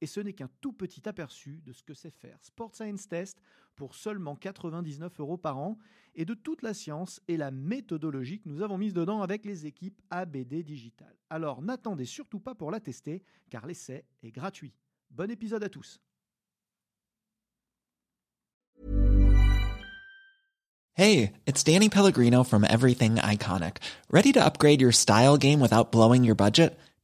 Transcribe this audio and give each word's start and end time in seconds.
Et 0.00 0.06
ce 0.06 0.20
n'est 0.20 0.32
qu'un 0.32 0.50
tout 0.60 0.72
petit 0.72 1.08
aperçu 1.08 1.60
de 1.64 1.72
ce 1.72 1.82
que 1.82 1.94
c'est 1.94 2.10
faire 2.10 2.38
Sport 2.42 2.74
Science 2.74 3.08
Test 3.08 3.40
pour 3.76 3.94
seulement 3.94 4.36
99 4.36 5.20
euros 5.20 5.36
par 5.36 5.58
an 5.58 5.78
et 6.14 6.24
de 6.24 6.34
toute 6.34 6.62
la 6.62 6.74
science 6.74 7.20
et 7.28 7.36
la 7.36 7.50
méthodologie 7.50 8.40
que 8.40 8.48
nous 8.48 8.62
avons 8.62 8.78
mise 8.78 8.94
dedans 8.94 9.22
avec 9.22 9.44
les 9.44 9.66
équipes 9.66 10.00
ABD 10.10 10.62
Digital. 10.62 11.14
Alors 11.30 11.62
n'attendez 11.62 12.04
surtout 12.04 12.40
pas 12.40 12.54
pour 12.54 12.70
la 12.70 12.80
tester 12.80 13.22
car 13.50 13.66
l'essai 13.66 14.04
est 14.22 14.32
gratuit. 14.32 14.74
Bon 15.10 15.30
épisode 15.30 15.64
à 15.64 15.68
tous. 15.68 16.00
Hey, 20.94 21.34
it's 21.46 21.62
Danny 21.62 21.88
Pellegrino 21.88 22.42
from 22.42 22.64
Everything 22.64 23.18
Iconic. 23.18 23.76
Ready 24.10 24.32
to 24.32 24.44
upgrade 24.44 24.80
your 24.80 24.90
style 24.90 25.36
game 25.36 25.60
without 25.60 25.92
blowing 25.92 26.24
your 26.24 26.34
budget? 26.34 26.76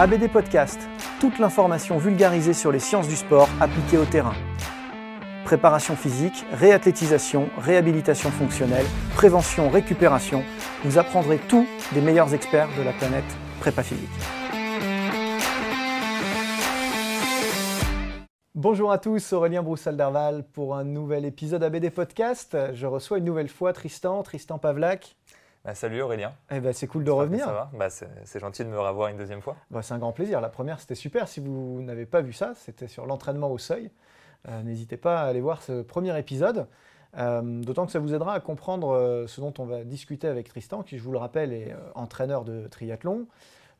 ABD 0.00 0.30
Podcast, 0.30 0.78
toute 1.18 1.40
l'information 1.40 1.98
vulgarisée 1.98 2.52
sur 2.52 2.70
les 2.70 2.78
sciences 2.78 3.08
du 3.08 3.16
sport 3.16 3.48
appliquées 3.60 3.98
au 3.98 4.04
terrain. 4.04 4.34
Préparation 5.44 5.96
physique, 5.96 6.46
réathlétisation, 6.52 7.48
réhabilitation 7.58 8.30
fonctionnelle, 8.30 8.86
prévention, 9.16 9.68
récupération, 9.68 10.44
vous 10.84 10.98
apprendrez 10.98 11.38
tout 11.38 11.66
des 11.94 12.00
meilleurs 12.00 12.32
experts 12.32 12.68
de 12.78 12.84
la 12.84 12.92
planète 12.92 13.24
prépa 13.58 13.82
physique. 13.82 14.08
Bonjour 18.54 18.92
à 18.92 18.98
tous, 18.98 19.32
Aurélien 19.32 19.64
Broussal-Derval 19.64 20.44
pour 20.52 20.76
un 20.76 20.84
nouvel 20.84 21.24
épisode 21.24 21.64
ABD 21.64 21.90
Podcast. 21.90 22.56
Je 22.72 22.86
reçois 22.86 23.18
une 23.18 23.24
nouvelle 23.24 23.48
fois 23.48 23.72
Tristan, 23.72 24.22
Tristan 24.22 24.58
Pavlak. 24.58 25.16
Bah, 25.64 25.74
salut 25.74 26.00
Aurélien. 26.00 26.32
Eh 26.50 26.60
ben, 26.60 26.72
c'est 26.72 26.86
cool 26.86 27.04
de 27.04 27.10
revenir. 27.10 27.44
Ça 27.44 27.52
va 27.52 27.70
bah, 27.74 27.88
C'est 27.90 28.40
gentil 28.40 28.64
de 28.64 28.70
me 28.70 28.78
revoir 28.78 29.08
une 29.08 29.16
deuxième 29.16 29.42
fois. 29.42 29.56
Bah, 29.70 29.82
c'est 29.82 29.94
un 29.94 29.98
grand 29.98 30.12
plaisir. 30.12 30.40
La 30.40 30.48
première, 30.48 30.80
c'était 30.80 30.94
super. 30.94 31.28
Si 31.28 31.40
vous 31.40 31.82
n'avez 31.82 32.06
pas 32.06 32.20
vu 32.20 32.32
ça, 32.32 32.52
c'était 32.54 32.88
sur 32.88 33.06
l'entraînement 33.06 33.50
au 33.50 33.58
seuil. 33.58 33.90
Euh, 34.48 34.62
n'hésitez 34.62 34.96
pas 34.96 35.22
à 35.22 35.26
aller 35.26 35.40
voir 35.40 35.62
ce 35.62 35.82
premier 35.82 36.16
épisode. 36.18 36.66
Euh, 37.16 37.62
d'autant 37.62 37.86
que 37.86 37.92
ça 37.92 37.98
vous 37.98 38.14
aidera 38.14 38.34
à 38.34 38.40
comprendre 38.40 38.90
euh, 38.90 39.26
ce 39.26 39.40
dont 39.40 39.54
on 39.58 39.64
va 39.64 39.82
discuter 39.82 40.28
avec 40.28 40.48
Tristan, 40.48 40.82
qui, 40.82 40.98
je 40.98 41.02
vous 41.02 41.12
le 41.12 41.18
rappelle, 41.18 41.52
est 41.52 41.74
entraîneur 41.94 42.44
de 42.44 42.68
triathlon, 42.68 43.26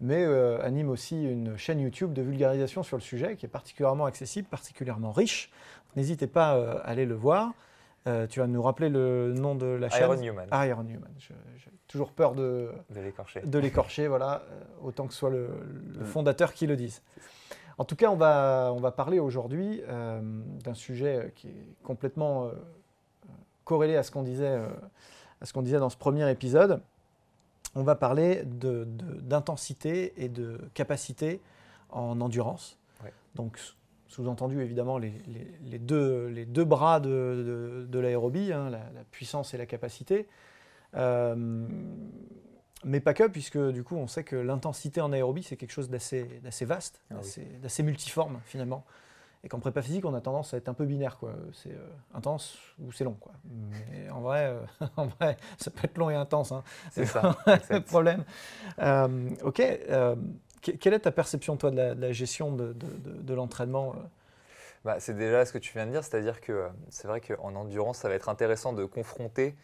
mais 0.00 0.25
anime 0.62 0.91
aussi 0.91 1.25
une 1.25 1.56
chaîne 1.56 1.81
YouTube 1.81 2.12
de 2.12 2.22
vulgarisation 2.22 2.83
sur 2.83 2.97
le 2.97 3.03
sujet 3.03 3.37
qui 3.37 3.47
est 3.47 3.50
particulièrement 3.50 4.06
accessible, 4.06 4.49
particulièrement 4.49 5.12
riche. 5.12 5.50
N'hésitez 5.97 6.27
pas 6.27 6.53
à 6.53 6.78
aller 6.81 7.05
le 7.05 7.15
voir. 7.15 7.53
Tu 8.05 8.41
vas 8.41 8.47
nous 8.47 8.63
rappeler 8.63 8.89
le 8.89 9.33
nom 9.33 9.55
de 9.55 9.67
la 9.67 9.91
chaîne 9.91 10.05
Iron 10.05 10.17
Newman. 10.17 10.49
Iron 10.53 10.83
Newman. 10.83 11.11
J'ai 11.19 11.35
toujours 11.87 12.13
peur 12.13 12.35
de, 12.35 12.71
de 12.91 13.59
l'écorcher. 13.59 14.09
voilà, 14.09 14.43
autant 14.83 15.07
que 15.07 15.13
ce 15.13 15.19
soit 15.19 15.31
le, 15.31 15.49
le 15.95 16.01
mm. 16.01 16.07
fondateur 16.07 16.53
qui 16.53 16.67
le 16.67 16.77
dise. 16.77 17.03
En 17.79 17.85
tout 17.85 17.95
cas, 17.95 18.11
on 18.11 18.17
va, 18.17 18.73
on 18.75 18.81
va 18.81 18.91
parler 18.91 19.21
aujourd'hui 19.21 19.81
euh, 19.89 20.21
d'un 20.65 20.75
sujet 20.75 21.33
qui 21.37 21.47
est 21.47 21.75
complètement 21.85 22.47
euh, 22.47 22.51
corrélé 23.65 23.97
à 23.97 24.03
ce 24.03 24.11
qu'on 24.11 24.25
disait, 24.25 24.49
euh, 24.49 24.67
à 25.41 25.47
ce 25.47 25.53
qu'on 25.53 25.63
disait 25.63 25.79
dans 25.79 25.89
ce 25.89 25.97
premier 25.97 26.29
épisode. 26.29 26.83
On 27.77 27.85
va 27.85 27.95
parler 27.95 28.43
d'intensité 28.45 30.13
et 30.17 30.29
de 30.29 30.59
capacité 30.75 31.41
en 31.91 32.21
endurance. 32.21 32.77
Donc, 33.37 33.61
sous-entendu 34.09 34.61
évidemment 34.61 34.99
les, 34.99 35.13
les, 35.63 35.79
deux, 35.79 36.27
les, 36.27 36.45
deux, 36.47 36.65
bras 36.65 36.99
de, 37.01 37.87
de, 37.89 37.99
l'aérobie, 37.99 38.53
hein, 38.53 38.71
la, 38.71 38.79
la, 38.79 39.05
puissance 39.11 39.55
et 39.55 39.59
la 39.59 39.67
capacité 39.67 40.27
mais 42.85 43.01
pas 43.01 43.15
que, 43.15 43.25
puisque 43.25 43.59
du 43.59 43.83
coup, 43.83 43.97
on 43.97 44.07
sait 44.07 44.25
que 44.25 44.37
l'intensité 44.37 45.01
en 45.01 45.13
aérobie, 45.13 45.43
c'est 45.43 45.57
quelque 45.57 45.73
chose 45.73 45.91
d'assez 45.91 46.41
vaste, 46.63 47.01
ah 47.11 47.17
d'assez 47.63 47.83
multiforme 47.83 48.41
finalement. 48.45 48.85
Et 49.45 49.49
qu'en 49.49 49.61
prépa 49.61 49.83
physique, 49.83 50.05
on 50.05 50.15
a 50.15 50.21
tendance 50.21 50.53
à 50.53 50.57
être 50.57 50.69
un 50.69 50.75
peu 50.75 50.85
binaire, 50.85 51.17
quoi. 51.17 51.33
C'est 51.53 51.71
euh, 51.71 51.89
intense 52.13 52.59
ou 52.81 52.91
c'est 52.91 53.05
long, 53.05 53.15
quoi. 53.15 53.33
Mais 53.45 54.11
en 54.11 54.21
vrai, 54.21 54.47
euh, 54.47 54.87
en 54.97 55.07
vrai, 55.07 55.37
ça 55.59 55.71
peut 55.71 55.83
être 55.85 55.97
long 55.97 56.11
et 56.11 56.17
intense. 56.17 56.51
Hein. 56.51 56.65
C'est 56.91 57.05
ça. 57.05 57.39
le 57.71 57.81
problème. 57.81 58.25
Euh, 58.81 59.31
ok. 59.45 59.63
Quelle 60.61 60.95
est 60.95 61.01
ta 61.01 61.13
perception, 61.13 61.57
toi, 61.57 61.71
de 61.71 61.77
la, 61.77 62.13
gestion 62.13 62.53
de, 62.53 63.35
l'entraînement 63.35 63.95
bah, 64.85 65.01
C'est 65.01 65.15
déjà 65.15 65.45
ce 65.45 65.53
que 65.53 65.59
tu 65.59 65.73
viens 65.73 65.87
de 65.87 65.93
dire, 65.93 66.05
c'est-à-dire 66.05 66.41
que 66.41 66.69
c'est 66.91 67.09
vrai 67.09 67.21
qu'en 67.21 67.55
endurance, 67.55 67.99
ça 67.99 68.09
va 68.09 68.15
être 68.15 68.29
intéressant 68.29 68.73
de 68.73 68.85
confronter 68.85 69.55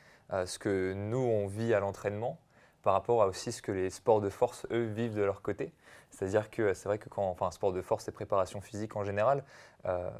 ce 0.46 0.58
que 0.58 0.92
nous, 0.94 1.18
on 1.18 1.46
vit 1.46 1.74
à 1.74 1.80
l'entraînement 1.80 2.38
par 2.84 2.92
rapport 2.92 3.22
à 3.22 3.26
aussi 3.26 3.50
ce 3.50 3.62
que 3.62 3.72
les 3.72 3.90
sports 3.90 4.20
de 4.20 4.28
force, 4.28 4.66
eux, 4.70 4.84
vivent 4.84 5.14
de 5.14 5.22
leur 5.22 5.42
côté. 5.42 5.72
C'est-à-dire 6.10 6.50
que 6.50 6.74
c'est 6.74 6.86
vrai 6.86 6.98
que 6.98 7.08
quand, 7.08 7.28
enfin, 7.28 7.50
sport 7.50 7.72
de 7.72 7.82
force 7.82 8.06
et 8.06 8.12
préparation 8.12 8.60
physique 8.60 8.94
en 8.94 9.04
général, 9.04 9.42
euh, 9.86 10.10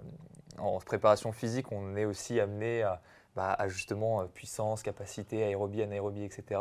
en 0.59 0.79
préparation 0.81 1.31
physique, 1.31 1.71
on 1.71 1.95
est 1.95 2.07
aussi 2.07 2.41
amené 2.41 2.83
à, 2.83 3.01
bah, 3.37 3.57
justement 3.69 4.23
euh, 4.23 4.25
puissance, 4.25 4.83
capacité, 4.83 5.45
aérobie, 5.45 5.83
anaérobie, 5.83 6.25
etc. 6.25 6.61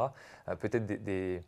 Euh, 0.49 0.55
peut-être 0.55 0.85
des 0.85 1.41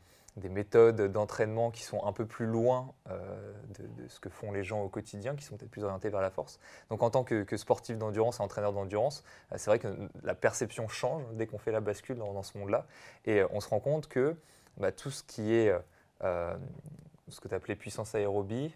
méthodes 0.43 1.01
d'entraînement 1.11 1.71
qui 1.71 1.83
sont 1.83 2.03
un 2.05 2.11
peu 2.11 2.25
plus 2.25 2.45
loin 2.45 2.93
euh, 3.09 3.53
de, 3.79 4.07
ce 4.07 4.19
que 4.19 4.29
font 4.29 4.51
les 4.51 4.63
gens 4.63 4.81
au 4.81 4.89
quotidien, 4.89 5.35
qui 5.35 5.45
sont 5.45 5.55
peut-être 5.55 5.71
plus 5.71 5.83
orientés 5.83 6.09
vers 6.09 6.21
la 6.21 6.29
force. 6.29 6.59
Donc 6.89 7.03
en 7.03 7.09
tant 7.09 7.23
que, 7.23 7.45
sportif 7.55 7.97
d'endurance 7.97 8.39
et 8.39 8.43
entraîneur 8.43 8.73
d'endurance, 8.73 9.23
euh, 9.51 9.55
c'est 9.57 9.69
vrai 9.69 9.79
que 9.79 9.87
la 10.23 10.35
perception 10.35 10.87
change 10.87 11.23
dès 11.33 11.47
qu'on 11.47 11.57
fait 11.57 11.71
la 11.71 11.79
bascule 11.79 12.17
dans, 12.17 12.43
ce 12.43 12.57
monde-là. 12.57 12.85
Et 13.25 13.39
euh, 13.39 13.47
on 13.51 13.61
se 13.61 13.69
rend 13.69 13.79
compte 13.79 14.07
que 14.07 14.35
bah, 14.77 14.91
tout 14.91 15.09
ce 15.09 15.23
qui 15.23 15.53
est 15.53 15.73
ce 16.21 17.39
que 17.39 17.47
tu 17.47 17.55
appelais 17.55 17.75
puissance 17.75 18.13
aérobie, 18.15 18.73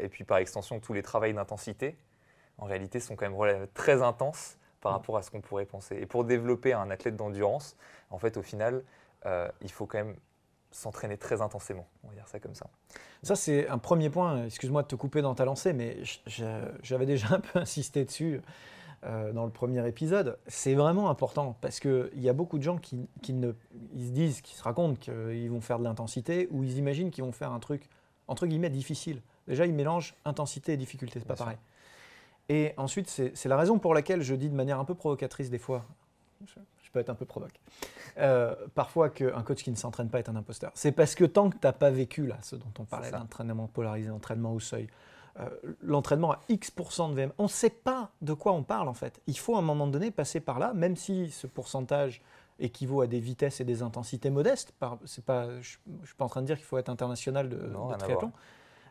et 0.00 0.08
puis 0.08 0.24
par 0.24 0.38
extension 0.38 0.78
tous 0.80 0.92
les 0.92 1.02
travails 1.02 1.34
d'intensité, 1.34 1.96
en 2.58 2.64
réalité 2.66 3.00
sont 3.00 3.16
quand 3.16 3.28
même 3.28 3.66
très 3.74 4.02
intenses 4.02 4.56
par 4.80 4.92
mmh. 4.92 4.94
rapport 4.94 5.16
à 5.16 5.22
ce 5.22 5.30
qu'on 5.30 5.40
pourrait 5.40 5.66
penser. 5.66 5.96
Et 5.96 6.06
pour 6.06 6.24
développer 6.24 6.72
un 6.72 6.90
athlète 6.90 7.16
d'endurance, 7.16 7.76
en 8.10 8.18
fait 8.18 8.36
au 8.36 8.42
final, 8.42 8.82
il 9.60 9.70
faut 9.70 9.86
quand 9.86 9.98
même 9.98 10.16
s'entraîner 10.72 11.16
très 11.16 11.40
intensément, 11.40 11.86
on 12.04 12.08
va 12.08 12.14
dire 12.14 12.26
ça 12.28 12.40
comme 12.40 12.54
ça. 12.54 12.66
Ça, 13.22 13.36
c'est 13.36 13.68
un 13.68 13.78
premier 13.78 14.10
point, 14.10 14.46
excuse-moi 14.46 14.82
de 14.82 14.88
te 14.88 14.96
couper 14.96 15.22
dans 15.22 15.34
ta 15.34 15.44
lancée, 15.44 15.72
mais 15.72 15.98
j'avais 16.82 17.06
déjà 17.06 17.28
un 17.30 17.40
peu 17.40 17.58
insisté 17.60 18.04
dessus 18.04 18.40
euh, 19.04 19.32
dans 19.32 19.44
le 19.44 19.50
premier 19.50 19.86
épisode. 19.86 20.38
C'est 20.46 20.74
vraiment 20.74 21.10
important 21.10 21.56
parce 21.60 21.78
qu'il 21.78 22.10
y 22.16 22.28
a 22.28 22.32
beaucoup 22.32 22.58
de 22.58 22.62
gens 22.62 22.78
qui, 22.78 22.96
ne, 23.32 23.52
ils 23.94 24.06
se 24.06 24.12
disent, 24.12 24.40
qui 24.40 24.54
se 24.54 24.62
racontent 24.62 24.96
qu'ils 24.96 25.50
vont 25.50 25.60
faire 25.60 25.78
de 25.78 25.84
l'intensité 25.84 26.48
ou 26.50 26.64
ils 26.64 26.78
imaginent 26.78 27.10
qu'ils 27.10 27.24
vont 27.24 27.32
faire 27.32 27.52
un 27.52 27.60
truc, 27.60 27.88
entre 28.28 28.46
guillemets, 28.46 28.70
difficile. 28.70 29.20
Déjà, 29.46 29.66
ils 29.66 29.74
mélangent 29.74 30.14
intensité 30.24 30.72
et 30.72 30.76
difficulté, 30.76 31.18
c'est 31.18 31.26
pas 31.26 31.36
pareil. 31.36 31.58
Et 32.48 32.74
ensuite, 32.76 33.08
c'est 33.08 33.46
la 33.46 33.56
raison 33.56 33.78
pour 33.78 33.94
laquelle 33.94 34.22
je 34.22 34.34
dis 34.34 34.48
de 34.48 34.54
manière 34.54 34.78
un 34.78 34.84
peu 34.84 34.94
provocatrice 34.94 35.50
des 35.50 35.58
fois, 35.58 35.84
peut 36.92 37.00
être 37.00 37.10
un 37.10 37.14
peu 37.14 37.24
provoque. 37.24 37.60
Euh, 38.18 38.54
parfois 38.74 39.08
qu'un 39.10 39.42
coach 39.42 39.62
qui 39.62 39.70
ne 39.70 39.76
s'entraîne 39.76 40.08
pas 40.08 40.18
est 40.18 40.28
un 40.28 40.36
imposteur. 40.36 40.70
C'est 40.74 40.92
parce 40.92 41.14
que 41.14 41.24
tant 41.24 41.50
que 41.50 41.56
tu 41.56 41.66
n'as 41.66 41.72
pas 41.72 41.90
vécu 41.90 42.26
là, 42.26 42.38
ce 42.42 42.56
dont 42.56 42.72
on 42.78 42.84
parlait, 42.84 43.10
l'entraînement 43.10 43.66
polarisé, 43.66 44.08
l'entraînement 44.08 44.52
au 44.52 44.60
seuil, 44.60 44.88
euh, 45.40 45.48
l'entraînement 45.80 46.32
à 46.32 46.40
X% 46.50 47.08
de 47.10 47.14
VM, 47.14 47.32
on 47.38 47.44
ne 47.44 47.48
sait 47.48 47.70
pas 47.70 48.10
de 48.20 48.34
quoi 48.34 48.52
on 48.52 48.62
parle 48.62 48.88
en 48.88 48.94
fait. 48.94 49.20
Il 49.26 49.38
faut 49.38 49.56
à 49.56 49.60
un 49.60 49.62
moment 49.62 49.86
donné 49.86 50.10
passer 50.10 50.40
par 50.40 50.58
là, 50.58 50.74
même 50.74 50.96
si 50.96 51.30
ce 51.30 51.46
pourcentage 51.46 52.22
équivaut 52.58 53.00
à 53.00 53.06
des 53.06 53.18
vitesses 53.18 53.60
et 53.60 53.64
des 53.64 53.82
intensités 53.82 54.28
modestes. 54.28 54.74
C'est 55.06 55.24
pas, 55.24 55.48
je 55.60 55.78
ne 55.86 56.04
suis 56.04 56.14
pas 56.16 56.26
en 56.26 56.28
train 56.28 56.42
de 56.42 56.46
dire 56.46 56.56
qu'il 56.56 56.66
faut 56.66 56.78
être 56.78 56.90
international 56.90 57.48
de, 57.48 57.72
triathlon. 57.98 58.32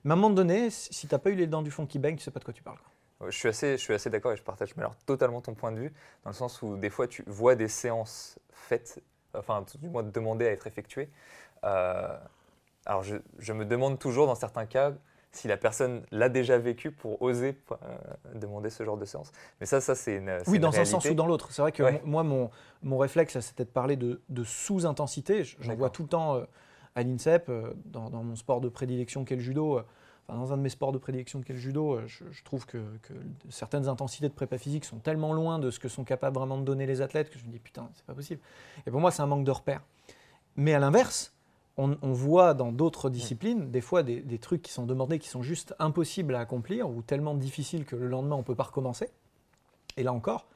Mais 0.03 0.11
à 0.11 0.13
un 0.13 0.17
moment 0.17 0.33
donné, 0.33 0.71
si 0.71 1.07
tu 1.07 1.13
n'as 1.13 1.19
pas 1.19 1.29
eu 1.29 1.35
les 1.35 1.45
dents 1.45 1.61
du 1.61 1.69
fond 1.69 1.85
qui 1.85 1.99
baignent, 1.99 2.15
tu 2.15 2.21
ne 2.21 2.25
sais 2.25 2.31
pas 2.31 2.39
de 2.39 2.45
quoi 2.45 2.53
tu 2.53 2.63
parles. 2.63 2.79
Je 3.27 3.37
suis 3.37 3.49
assez, 3.49 3.77
je 3.77 3.81
suis 3.81 3.93
assez 3.93 4.09
d'accord 4.09 4.31
et 4.31 4.37
je 4.37 4.43
partage 4.43 4.75
mais 4.75 4.83
alors, 4.83 4.95
totalement 5.05 5.41
ton 5.41 5.53
point 5.53 5.71
de 5.71 5.79
vue, 5.79 5.93
dans 6.23 6.29
le 6.29 6.35
sens 6.35 6.61
où 6.61 6.77
des 6.77 6.89
fois 6.89 7.07
tu 7.07 7.23
vois 7.27 7.55
des 7.55 7.67
séances 7.67 8.39
faites, 8.51 9.01
enfin 9.33 9.63
du 9.79 9.89
moins 9.89 10.03
demandées 10.03 10.47
à 10.47 10.51
être 10.51 10.67
effectuées. 10.67 11.09
Euh, 11.63 12.17
alors 12.85 13.03
je, 13.03 13.17
je, 13.37 13.53
me 13.53 13.65
demande 13.65 13.99
toujours 13.99 14.25
dans 14.25 14.35
certains 14.35 14.65
cas 14.65 14.93
si 15.31 15.47
la 15.47 15.57
personne 15.57 16.03
l'a 16.11 16.29
déjà 16.29 16.57
vécu 16.57 16.91
pour 16.91 17.21
oser 17.21 17.57
euh, 17.71 17.75
demander 18.35 18.69
ce 18.69 18.83
genre 18.83 18.97
de 18.97 19.05
séance. 19.05 19.31
Mais 19.59 19.65
ça, 19.65 19.79
ça 19.79 19.95
c'est 19.95 20.17
une. 20.17 20.39
Oui, 20.47 20.59
dans 20.59 20.77
un 20.77 20.85
sens 20.85 21.05
ou 21.05 21.13
dans 21.13 21.27
l'autre. 21.27 21.51
C'est 21.51 21.61
vrai 21.61 21.71
que 21.71 22.03
moi, 22.05 22.23
mon, 22.23 22.49
mon 22.83 22.97
réflexe, 22.97 23.39
c'était 23.39 23.63
de 23.63 23.69
parler 23.69 23.95
de, 23.95 24.21
de 24.29 24.43
sous-intensité. 24.43 25.43
J'en 25.43 25.75
vois 25.75 25.89
tout 25.89 26.03
le 26.03 26.09
temps 26.09 26.35
euh, 26.35 26.43
à 26.95 27.03
l'INSEP, 27.03 27.49
dans, 27.85 28.09
dans, 28.09 28.23
mon 28.23 28.35
sport 28.35 28.59
de 28.59 28.67
prédilection 28.67 29.23
qu'est 29.23 29.35
le 29.35 29.41
judo. 29.41 29.81
Enfin, 30.31 30.39
dans 30.39 30.53
un 30.53 30.57
de 30.57 30.61
mes 30.61 30.69
sports 30.69 30.93
de 30.93 30.97
prédilection 30.97 31.41
qu'est 31.41 31.51
le 31.51 31.59
judo, 31.59 31.99
je, 32.07 32.23
je 32.31 32.43
trouve 32.43 32.65
que, 32.65 32.77
que, 33.01 33.13
certaines 33.49 33.89
intensités 33.89 34.29
de 34.29 34.33
prépa 34.33 34.57
physique 34.57 34.85
sont 34.85 34.99
tellement 34.99 35.33
loin 35.33 35.59
de 35.59 35.69
ce 35.71 35.79
que 35.79 35.89
sont 35.89 36.05
capables 36.05 36.37
vraiment 36.37 36.57
de 36.57 36.63
donner 36.63 36.85
les 36.85 37.01
athlètes 37.01 37.29
que 37.29 37.37
je 37.37 37.45
me 37.45 37.51
dis 37.51 37.59
putain, 37.59 37.89
c'est 37.95 38.05
pas 38.05 38.13
possible. 38.13 38.39
Et 38.87 38.91
pour 38.91 39.01
moi, 39.01 39.11
c'est 39.11 39.21
un 39.21 39.27
manque 39.27 39.43
de 39.43 39.51
repères. 39.51 39.81
Mais 40.55 40.73
à 40.73 40.79
l'inverse, 40.79 41.33
on, 41.77 42.13
voit 42.13 42.53
dans 42.53 42.71
d'autres 42.71 43.09
disciplines 43.09 43.71
des 43.71 43.81
fois 43.81 44.03
des, 44.03 44.39
trucs 44.39 44.61
qui 44.61 44.71
sont 44.71 44.85
demandés 44.85 45.19
qui 45.19 45.29
sont 45.29 45.41
juste 45.41 45.73
impossibles 45.79 46.35
à 46.35 46.39
accomplir 46.39 46.89
ou 46.89 47.01
tellement 47.01 47.33
difficiles 47.33 47.85
que 47.85 47.95
le 47.95 48.07
lendemain 48.07 48.35
on 48.35 48.39
ne 48.39 48.43
peut 48.43 48.55
pas 48.55 48.63
recommencer. 48.63 49.09
Et 49.97 50.03
là 50.03 50.13
encore, 50.13 50.47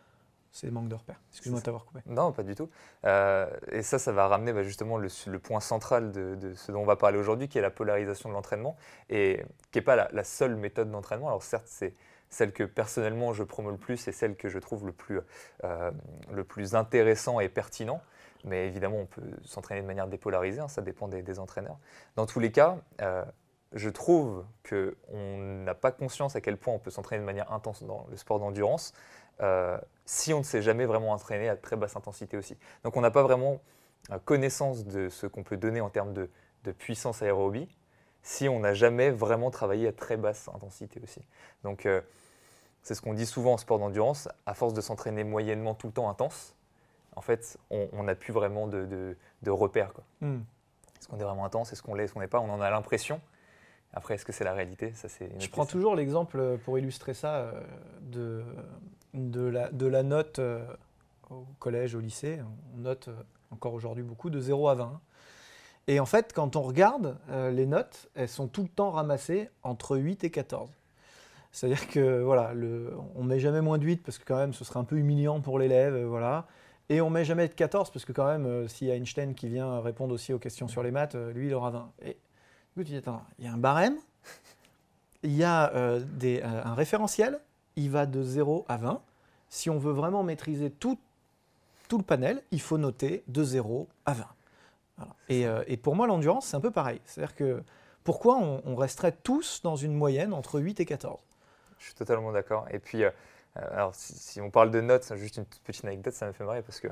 c'est 0.56 0.68
le 0.68 0.72
manque 0.72 0.88
de 0.88 0.96
repères. 0.96 1.20
Excuse-moi 1.32 1.60
de 1.60 1.66
t'avoir 1.66 1.84
coupé. 1.84 2.00
Non, 2.06 2.32
pas 2.32 2.44
du 2.44 2.56
tout. 2.56 2.70
Euh, 3.04 3.46
et 3.74 3.84
ça, 3.84 4.00
ça 4.00 4.14
va 4.14 4.30
ramener 4.30 4.54
bah, 4.54 4.64
justement 4.64 4.98
le, 4.98 5.10
point 5.38 5.60
central 5.60 6.14
de, 6.14 6.54
ce 6.56 6.72
dont 6.72 6.80
on 6.80 6.86
va 6.86 6.96
parler 6.96 7.18
aujourd'hui, 7.18 7.50
qui 7.50 7.58
est 7.58 7.62
la 7.62 7.72
polarisation 7.72 8.30
de 8.30 8.34
l'entraînement, 8.34 8.78
et 9.10 9.44
qui 9.72 9.80
n'est 9.80 9.84
pas 9.84 10.08
la, 10.10 10.24
seule 10.24 10.56
méthode 10.56 10.90
d'entraînement. 10.90 11.28
Alors 11.28 11.44
certes, 11.44 11.68
c'est 11.68 11.94
celle 12.30 12.54
que 12.54 12.64
personnellement 12.64 13.34
je 13.34 13.44
promeux 13.44 13.72
le 13.72 13.78
plus 13.78 14.08
et 14.08 14.14
celle 14.14 14.38
que 14.38 14.48
je 14.48 14.58
trouve 14.58 14.86
le 14.86 14.94
plus, 14.94 15.20
euh, 15.66 15.92
le 16.32 16.46
plus 16.46 16.74
intéressant 16.74 17.42
et 17.42 17.50
pertinent 17.50 18.02
mais 18.46 18.68
évidemment, 18.68 18.98
on 19.00 19.06
peut 19.08 19.24
s'entraîner 19.44 19.82
de 19.82 19.88
manière 19.88 20.08
dépolarisée, 20.08 20.60
hein, 20.60 20.68
ça 20.68 20.84
dépend 20.84 21.08
des, 21.08 21.40
entraîneurs. 21.40 21.80
Dans 22.16 22.28
tous 22.28 22.40
les 22.40 22.52
cas, 22.52 22.78
euh, 23.02 23.26
je 23.74 23.90
trouve 23.90 24.46
qu'on 24.70 25.38
n'a 25.64 25.74
pas 25.74 25.92
conscience 25.92 26.36
à 26.36 26.42
quel 26.42 26.58
point 26.58 26.72
on 26.72 26.78
peut 26.78 26.92
s'entraîner 26.92 27.22
de 27.22 27.26
manière 27.26 27.52
intense 27.52 27.82
dans 27.82 28.06
le 28.12 28.18
sport 28.18 28.40
d'endurance 28.40 28.94
si 30.06 30.34
on 30.34 30.40
ne 30.40 30.44
s'est 30.44 30.62
jamais 30.62 30.86
vraiment 30.86 31.12
entraîné 31.12 31.50
à 31.50 31.56
très 31.56 31.76
basse 31.76 31.96
intensité 31.96 32.38
aussi. 32.38 32.58
Donc 32.84 32.96
on 32.96 33.02
n'a 33.02 33.12
pas 33.12 33.24
vraiment 33.24 33.60
euh, 34.12 34.20
connaissance 34.24 34.86
de 34.86 35.10
ce 35.10 35.28
qu'on 35.28 35.44
peut 35.44 35.58
donner 35.58 35.82
en 35.82 35.90
termes 35.90 36.14
de, 36.14 36.30
puissance 36.80 37.22
aérobie 37.22 37.70
si 38.24 38.50
on 38.50 38.60
n'a 38.60 38.74
jamais 38.74 39.12
vraiment 39.12 39.52
travaillé 39.52 39.88
à 39.88 39.92
très 39.92 40.18
basse 40.18 40.50
intensité 40.52 41.00
aussi. 41.04 41.22
Donc 41.64 41.88
c'est 42.82 42.96
ce 42.96 43.02
qu'on 43.02 43.14
dit 43.14 43.28
souvent 43.28 43.54
en 43.54 43.58
sport 43.58 43.78
d'endurance, 43.78 44.28
à 44.48 44.56
force 44.56 44.74
de 44.74 44.82
s'entraîner 44.82 45.24
moyennement 45.24 45.76
tout 45.76 45.86
le 45.86 45.94
temps 45.94 46.10
intense, 46.10 46.56
en 47.16 47.22
fait, 47.22 47.58
on 47.70 48.04
n'a 48.04 48.16
plus 48.16 48.34
vraiment 48.34 48.68
de, 48.68 49.16
repères. 49.48 49.92
Hmm. 50.22 50.40
Est-ce 51.00 51.08
qu'on 51.08 51.20
est 51.20 51.24
vraiment 51.24 51.46
intense 51.46 51.72
Est-ce 51.72 51.82
qu'on 51.82 51.96
l'est 51.96 52.06
Est-ce 52.06 52.14
qu'on 52.14 52.20
n'est 52.20 52.28
pas? 52.28 52.40
On 52.40 52.50
en 52.50 52.62
a 52.62 52.70
l'impression. 52.70 53.22
Après, 53.94 54.16
est-ce 54.16 54.26
que 54.26 54.34
c'est 54.34 54.44
la 54.44 54.54
réalité? 54.54 54.92
Ça, 54.94 55.08
Je 55.40 55.50
prends 55.50 55.66
toujours 55.66 55.96
l'exemple, 55.96 56.38
euh, 56.40 56.58
pour 56.58 56.78
illustrer 56.78 57.14
ça, 57.14 57.52
euh, 58.14 58.44
de, 59.16 59.88
la, 59.88 60.04
note 60.04 60.40
euh, 60.40 60.66
au 61.30 61.46
collège, 61.60 61.96
au 61.96 62.00
lycée. 62.00 62.40
On 62.76 62.82
note 62.82 63.10
encore 63.52 63.74
aujourd'hui 63.74 64.04
beaucoup 64.04 64.30
de 64.30 64.40
0 64.40 64.70
à 64.70 64.76
20. 64.76 65.02
Et 65.88 66.00
en 66.00 66.06
fait, 66.06 66.34
quand 66.34 66.56
on 66.56 66.62
regarde 66.62 67.16
les 67.30 67.68
notes, 67.68 68.10
elles 68.16 68.28
sont 68.28 68.48
tout 68.48 68.64
le 68.64 68.70
temps 68.70 68.90
ramassées 68.90 69.50
entre 69.62 69.98
8 69.98 70.24
et 70.24 70.32
14. 70.32 70.68
C'est-à-dire 71.52 71.88
que 71.88 72.24
voilà, 72.24 72.54
on 73.16 73.24
met 73.24 73.40
jamais 73.40 73.62
moins 73.62 73.78
de 73.78 73.86
8 73.86 74.04
parce 74.04 74.18
que 74.18 74.26
quand 74.26 74.36
même 74.36 74.52
ce 74.52 74.66
serait 74.66 74.80
un 74.80 74.84
peu 74.84 74.98
humiliant 74.98 75.42
pour 75.42 75.60
l'élève. 75.60 75.96
Voilà. 76.06 76.48
Et 76.90 77.02
on 77.02 77.10
met 77.10 77.26
jamais 77.26 77.48
de 77.48 77.54
14 77.54 77.92
parce 77.92 78.06
que 78.06 78.12
quand 78.12 78.28
même, 78.28 78.46
euh, 78.46 78.68
s'il 78.68 78.88
y 78.88 78.92
a 78.92 78.96
Einstein 78.96 79.34
qui 79.34 79.48
vient 79.48 79.80
répondre 79.82 80.14
aussi 80.14 80.34
aux 80.34 80.40
questions 80.40 80.68
sur 80.68 80.84
les 80.84 80.92
maths, 80.92 81.16
euh, 81.16 81.34
lui, 81.34 81.48
il 81.48 81.54
aura 81.54 81.72
20. 81.72 81.92
Et 82.04 82.18
écoute, 82.76 82.90
il 82.90 83.02
y 83.44 83.48
a 83.48 83.54
un 83.54 83.58
barème, 83.58 83.98
il 85.24 85.36
y 85.36 85.44
a 85.44 85.74
euh, 85.74 86.00
des, 86.00 86.44
un 86.44 86.76
référentiel, 86.76 87.40
il 87.76 87.90
va 87.90 88.06
de 88.06 88.24
0 88.24 88.66
à 88.68 88.78
20. 88.78 89.02
Si 89.50 89.70
on 89.70 89.78
veut 89.78 89.92
vraiment 89.92 90.24
maîtriser 90.24 90.70
tout, 90.72 90.98
tout 91.88 91.98
le 91.98 92.04
panel, 92.04 92.42
il 92.52 92.62
faut 92.62 92.78
noter 92.78 93.24
de 93.28 93.44
0 93.44 93.88
à 94.06 94.14
20. 94.14 94.26
Et, 95.30 95.46
et, 95.68 95.76
pour 95.76 95.96
moi, 95.96 96.08
l'endurance, 96.08 96.46
c'est 96.46 96.56
un 96.56 96.62
peu 96.62 96.72
pareil. 96.72 97.02
C'est-à-dire 97.04 97.36
que 97.36 97.64
pourquoi 98.06 98.38
on, 98.38 98.62
on, 98.66 98.76
resterait 98.76 99.12
tous 99.12 99.62
dans 99.62 99.76
une 99.76 99.94
moyenne 99.94 100.32
entre 100.34 100.60
8 100.60 100.80
et 100.80 100.86
14 100.86 101.20
Je 101.80 101.86
suis 101.86 101.94
totalement 101.96 102.32
d'accord. 102.32 102.66
Et 102.72 102.80
puis, 102.80 103.04
euh, 103.04 103.10
alors, 103.72 103.96
si, 103.96 104.42
on 104.42 104.50
parle 104.50 104.72
de 104.72 104.82
notes, 104.82 105.16
juste 105.16 105.38
une 105.38 105.46
petite 105.46 105.86
anecdote, 105.86 106.14
ça 106.14 106.28
me 106.28 106.32
fait 106.34 106.44
marrer 106.44 106.62
parce 106.62 106.80
que 106.80 106.88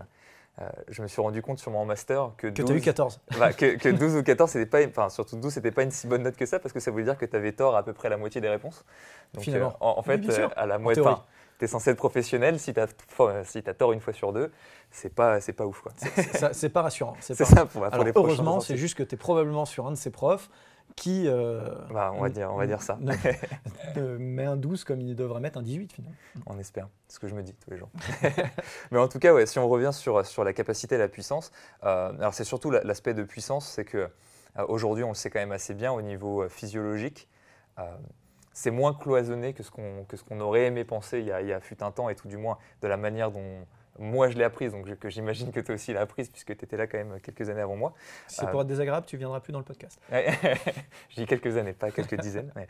euh, 0.62 0.70
je 0.88 1.02
me 1.02 1.08
suis 1.08 1.20
rendu 1.20 1.42
compte 1.42 1.58
sur 1.58 1.72
mon 1.72 1.84
master 1.84 2.30
que 2.38 2.46
12, 2.46 2.70
que 2.70 2.74
eu 2.74 2.82
14. 2.82 3.22
Bah, 3.40 3.54
que, 3.54 3.90
12 3.90 4.18
ou 4.18 4.24
14, 4.24 4.52
c'était 4.52 4.66
pas, 4.68 4.86
enfin 4.86 5.10
surtout 5.10 5.36
12, 5.36 5.52
c'était 5.52 5.72
pas 5.72 5.82
une 5.82 5.90
si 5.90 6.06
bonne 6.06 6.22
note 6.22 6.36
que 6.36 6.46
ça 6.46 6.60
parce 6.60 6.74
que 6.74 6.80
ça 6.80 6.92
voulait 6.92 7.06
dire 7.06 7.18
que 7.18 7.26
tu 7.26 7.36
avais 7.36 7.54
tort 7.54 7.76
à 7.76 7.84
peu 7.84 7.94
près 7.94 8.10
la 8.10 8.18
moitié 8.18 8.40
des 8.40 8.50
réponses. 8.50 8.86
Donc, 9.34 9.44
Finalement. 9.44 9.74
Euh, 9.82 9.86
en, 9.86 10.04
fait, 10.04 10.22
à 10.56 10.66
la 10.68 10.78
moitié, 10.78 11.04
tu 11.58 11.66
es 11.66 11.68
censé 11.68 11.90
être 11.90 11.98
professionnel. 11.98 12.60
Si 12.60 12.72
tu 12.72 12.80
as, 12.80 12.88
si 13.46 13.64
as 13.66 13.74
tort 13.74 13.94
une 13.94 14.00
fois 14.00 14.14
sur 14.14 14.32
deux, 14.32 14.52
c'est 14.92 15.14
pas, 15.14 15.42
c'est 15.42 15.54
pas 15.54 15.66
ouf. 15.66 15.84
C'est 16.52 16.70
pas 16.70 16.84
rassurant. 16.84 17.16
C'est 17.20 17.34
ça 17.46 17.66
pour, 17.66 17.84
Alors, 17.86 18.06
Heureusement, 18.14 18.60
c'est 18.60 18.78
juste 18.78 18.96
que 18.96 19.04
tu 19.04 19.16
es 19.16 19.18
probablement 19.18 19.66
sur 19.66 19.88
un 19.88 19.92
de 19.92 19.98
ces 19.98 20.12
profs 20.12 20.50
qui. 20.96 21.28
Euh, 21.28 21.62
bah, 21.92 22.12
on, 22.16 22.22
va 22.22 22.30
dire, 22.30 22.52
on 22.52 22.58
va 22.58 22.68
dire 22.68 22.82
ça. 22.82 22.98
met 23.96 24.46
un 24.46 24.56
12 24.56 24.84
comme 24.84 25.02
il 25.02 25.16
devrait 25.16 25.40
mettre 25.40 25.58
un 25.58 25.64
18 25.64 25.94
finalement. 25.94 26.18
On 26.46 26.58
espère, 26.60 26.88
c'est 27.08 27.16
ce 27.16 27.20
que 27.20 27.28
je 27.28 27.36
me 27.36 27.44
dis 27.44 27.54
tous 27.54 27.72
les 27.72 27.78
jours. 27.78 27.90
Mais 28.92 29.00
en 29.00 29.08
tout 29.08 29.20
cas, 29.20 29.34
ouais, 29.34 29.46
si 29.46 29.60
on 29.60 29.68
revient 29.68 29.92
sur, 29.94 30.26
sur 30.26 30.44
la 30.44 30.54
capacité 30.54 30.96
et 30.96 30.98
la 30.98 31.08
puissance, 31.08 31.52
euh, 31.84 32.14
alors 32.18 32.34
c'est 32.34 32.44
surtout 32.44 32.72
l'aspect 32.72 33.14
de 33.14 33.24
puissance, 33.24 33.68
c'est 33.68 33.86
que 33.86 34.10
euh, 34.58 34.66
aujourd'hui 34.68 35.04
on 35.04 35.10
le 35.10 35.16
sait 35.16 35.30
quand 35.30 35.40
même 35.40 35.52
assez 35.52 35.74
bien 35.74 35.92
au 35.92 36.02
niveau 36.02 36.48
physiologique. 36.50 37.28
c'est 38.54 38.72
moins 38.72 38.94
cloisonné 38.94 39.54
que 39.54 39.64
ce 39.64 39.72
qu'on 39.72 40.06
qu'on 40.28 40.40
aurait 40.40 40.66
aimé 40.66 40.84
penser 40.84 41.20
il 41.20 41.26
y, 41.26 41.32
a, 41.32 41.42
il 41.42 41.48
y 41.48 41.54
a 41.54 41.60
fut 41.60 41.82
un 41.84 41.92
temps, 41.92 42.10
et 42.10 42.16
tout 42.16 42.28
du 42.28 42.38
moins 42.38 42.58
de 42.82 42.88
la 42.88 42.98
manière 42.98 43.32
dont, 43.32 43.66
moi, 44.00 44.30
je 44.30 44.38
l'ai 44.38 44.44
apprise, 44.44 44.72
donc 44.72 44.88
j'imagine 45.08 45.52
que 45.52 45.60
toi 45.60 45.76
aussi 45.76 45.94
l'as 45.94 46.02
apprise, 46.02 46.30
puisque 46.30 46.58
tu 46.58 46.66
étais 46.66 46.78
là 46.78 46.88
quand 46.88 46.98
même 46.98 47.20
quelques 47.20 47.50
années 47.50 47.62
avant 47.62 47.76
moi. 47.76 47.94
c'est 48.28 48.50
pour 48.50 48.62
être 48.62 48.68
désagréable, 48.68 49.06
tu 49.06 49.18
viendras 49.18 49.40
plus 49.40 49.54
dans 49.54 49.60
le 49.60 49.66
podcast. 49.66 50.00
je 50.12 51.16
dis 51.16 51.26
quelques 51.28 51.58
années, 51.58 51.74
pas 51.74 51.92
quelques 51.92 52.20
dizaines. 52.20 52.52
Mais, 52.56 52.68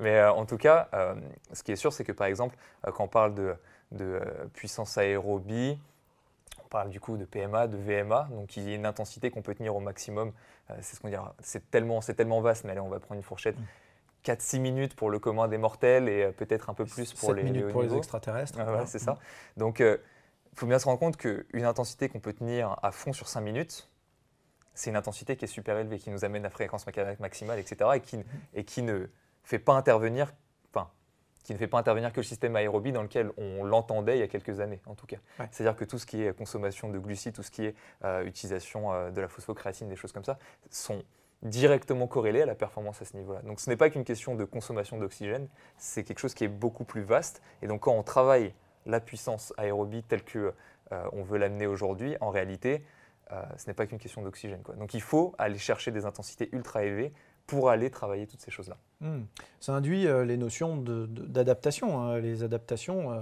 mais 0.00 0.16
euh, 0.16 0.32
en 0.32 0.46
tout 0.46 0.56
cas, 0.56 0.88
euh, 0.92 1.14
ce 1.52 1.62
qui 1.62 1.70
est 1.70 1.76
sûr, 1.76 1.92
c'est 1.92 2.04
que 2.04 2.12
par 2.12 2.26
exemple, 2.26 2.56
euh, 2.86 2.90
quand 2.90 3.04
on 3.04 3.08
parle 3.08 3.34
de, 3.34 3.54
de 3.92 4.20
puissance 4.54 4.98
aérobie, 4.98 5.78
on 6.64 6.68
parle 6.68 6.90
du 6.90 6.98
coup 6.98 7.16
de 7.16 7.24
PMA, 7.24 7.68
de 7.68 7.76
VMA, 7.76 8.28
donc 8.32 8.56
il 8.56 8.68
y 8.68 8.72
a 8.72 8.74
une 8.74 8.86
intensité 8.86 9.30
qu'on 9.30 9.42
peut 9.42 9.54
tenir 9.54 9.76
au 9.76 9.80
maximum. 9.80 10.32
c'est 10.80 10.96
ce 10.96 11.00
qu'on 11.00 11.08
dit. 11.08 11.16
C'est 11.40 11.70
tellement, 11.70 12.00
tellement 12.00 12.40
vaste, 12.40 12.64
mais 12.64 12.72
allez, 12.72 12.80
on 12.80 12.88
va 12.88 12.98
prendre 12.98 13.18
une 13.18 13.24
fourchette. 13.24 13.56
4-6 14.24 14.58
mm. 14.58 14.62
minutes 14.62 14.96
pour 14.96 15.10
le 15.10 15.20
commun 15.20 15.46
des 15.46 15.58
mortels 15.58 16.08
et 16.08 16.32
peut-être 16.32 16.70
un 16.70 16.74
peu 16.74 16.84
plus 16.84 17.14
pour 17.14 17.34
les, 17.34 17.44
minutes 17.44 17.68
pour 17.68 17.82
les 17.82 17.96
extraterrestres. 17.96 18.54
voilà, 18.62 18.86
c'est 18.86 18.98
ça. 18.98 19.16
Donc, 19.56 19.80
il 19.80 19.98
faut 20.60 20.66
bien 20.66 20.78
se 20.78 20.84
rendre 20.84 20.98
compte 20.98 21.16
qu'une 21.16 21.64
intensité 21.64 22.08
qu'on 22.08 22.20
peut 22.20 22.34
tenir 22.34 22.78
à 22.82 22.92
fond 22.92 23.12
sur 23.12 23.28
5 23.28 23.40
minutes, 23.40 23.88
c'est 24.74 24.90
une 24.90 24.96
intensité 24.96 25.36
qui 25.36 25.46
est 25.46 25.48
super 25.48 25.76
élevée, 25.78 25.98
qui 25.98 26.10
nous 26.10 26.24
amène 26.24 26.44
à 26.44 26.50
fréquence 26.50 26.86
maximale, 27.18 27.58
etc. 27.58 27.90
et 27.94 28.00
qui, 28.00 28.18
et 28.54 28.64
qui 28.64 28.82
ne 28.82 29.06
fait 29.42 29.58
pas 29.58 29.74
intervenir, 29.74 30.32
qui 31.42 31.54
ne 31.54 31.58
fait 31.58 31.66
pas 31.66 31.78
intervenir 31.78 32.12
que 32.12 32.18
le 32.18 32.24
système 32.24 32.54
aérobie 32.54 32.92
dans 32.92 33.02
lequel 33.02 33.32
on 33.38 33.64
l'entendait 33.64 34.18
il 34.18 34.20
y 34.20 34.22
a 34.22 34.28
quelques 34.28 34.60
années, 34.60 34.80
en 34.84 34.94
tout 34.94 35.06
cas. 35.06 35.16
C'est-à-dire 35.50 35.74
que 35.74 35.86
tout 35.86 35.98
ce 35.98 36.04
qui 36.04 36.22
est 36.22 36.36
consommation 36.36 36.90
de 36.90 36.98
glucides, 36.98 37.32
tout 37.32 37.42
ce 37.42 37.50
qui 37.50 37.64
est 37.64 37.74
euh, 38.04 38.24
utilisation 38.24 38.92
euh, 38.92 39.10
de 39.10 39.20
la 39.22 39.28
phosphocréatine, 39.28 39.88
des 39.88 39.96
choses 39.96 40.12
comme 40.12 40.24
ça, 40.24 40.38
sont 40.68 41.02
directement 41.42 42.06
corrélés 42.06 42.42
à 42.42 42.46
la 42.46 42.54
performance 42.54 43.00
à 43.00 43.06
ce 43.06 43.16
niveau-là. 43.16 43.40
Donc 43.42 43.60
ce 43.60 43.70
n'est 43.70 43.76
pas 43.76 43.88
qu'une 43.88 44.04
question 44.04 44.34
de 44.34 44.44
consommation 44.44 44.98
d'oxygène, 44.98 45.48
c'est 45.78 46.04
quelque 46.04 46.18
chose 46.18 46.34
qui 46.34 46.44
est 46.44 46.48
beaucoup 46.48 46.84
plus 46.84 47.02
vaste. 47.02 47.40
Et 47.62 47.66
donc 47.66 47.80
quand 47.80 47.92
on 47.92 48.02
travaille 48.02 48.52
la 48.86 49.00
puissance 49.00 49.52
aérobie 49.56 50.02
telle 50.02 50.24
que 50.24 50.54
euh, 50.92 51.04
on 51.12 51.22
veut 51.22 51.38
l'amener 51.38 51.66
aujourd'hui, 51.66 52.16
en 52.20 52.30
réalité, 52.30 52.84
euh, 53.32 53.42
ce 53.56 53.68
n'est 53.68 53.74
pas 53.74 53.86
qu'une 53.86 53.98
question 53.98 54.22
d'oxygène. 54.22 54.62
Donc 54.78 54.94
il 54.94 55.02
faut 55.02 55.34
aller 55.38 55.58
chercher 55.58 55.90
des 55.90 56.04
intensités 56.04 56.48
ultra 56.52 56.84
élevées 56.84 57.12
pour 57.46 57.70
aller 57.70 57.90
travailler 57.90 58.26
toutes 58.26 58.40
ces 58.40 58.50
choses-là. 58.50 58.76
Hmm. 59.00 59.22
Ça 59.60 59.72
induit 59.72 60.06
euh, 60.06 60.24
les 60.24 60.36
notions 60.36 60.76
d'adaptation. 60.76 62.00
Hein. 62.00 62.20
Les 62.20 62.42
adaptations, 62.42 63.20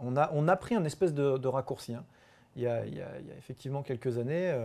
on, 0.00 0.16
a, 0.16 0.56
pris 0.56 0.74
un 0.74 0.84
espèce 0.84 1.12
de, 1.12 1.46
raccourci. 1.46 1.94
Hein. 1.94 2.04
Il, 2.56 2.62
y 2.62 2.68
a, 2.68 2.84
effectivement 3.36 3.82
quelques 3.82 4.18
années, 4.18 4.56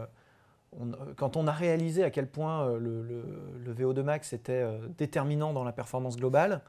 quand 1.17 1.35
on 1.35 1.47
a 1.47 1.51
réalisé 1.51 2.03
à 2.03 2.11
quel 2.11 2.27
point 2.27 2.77
le 2.77 3.73
VO2 3.73 4.03
max 4.03 4.33
était 4.33 4.63
déterminant 4.97 5.53
dans 5.53 5.63
la 5.63 5.71
performance 5.71 6.15
globale, 6.15 6.61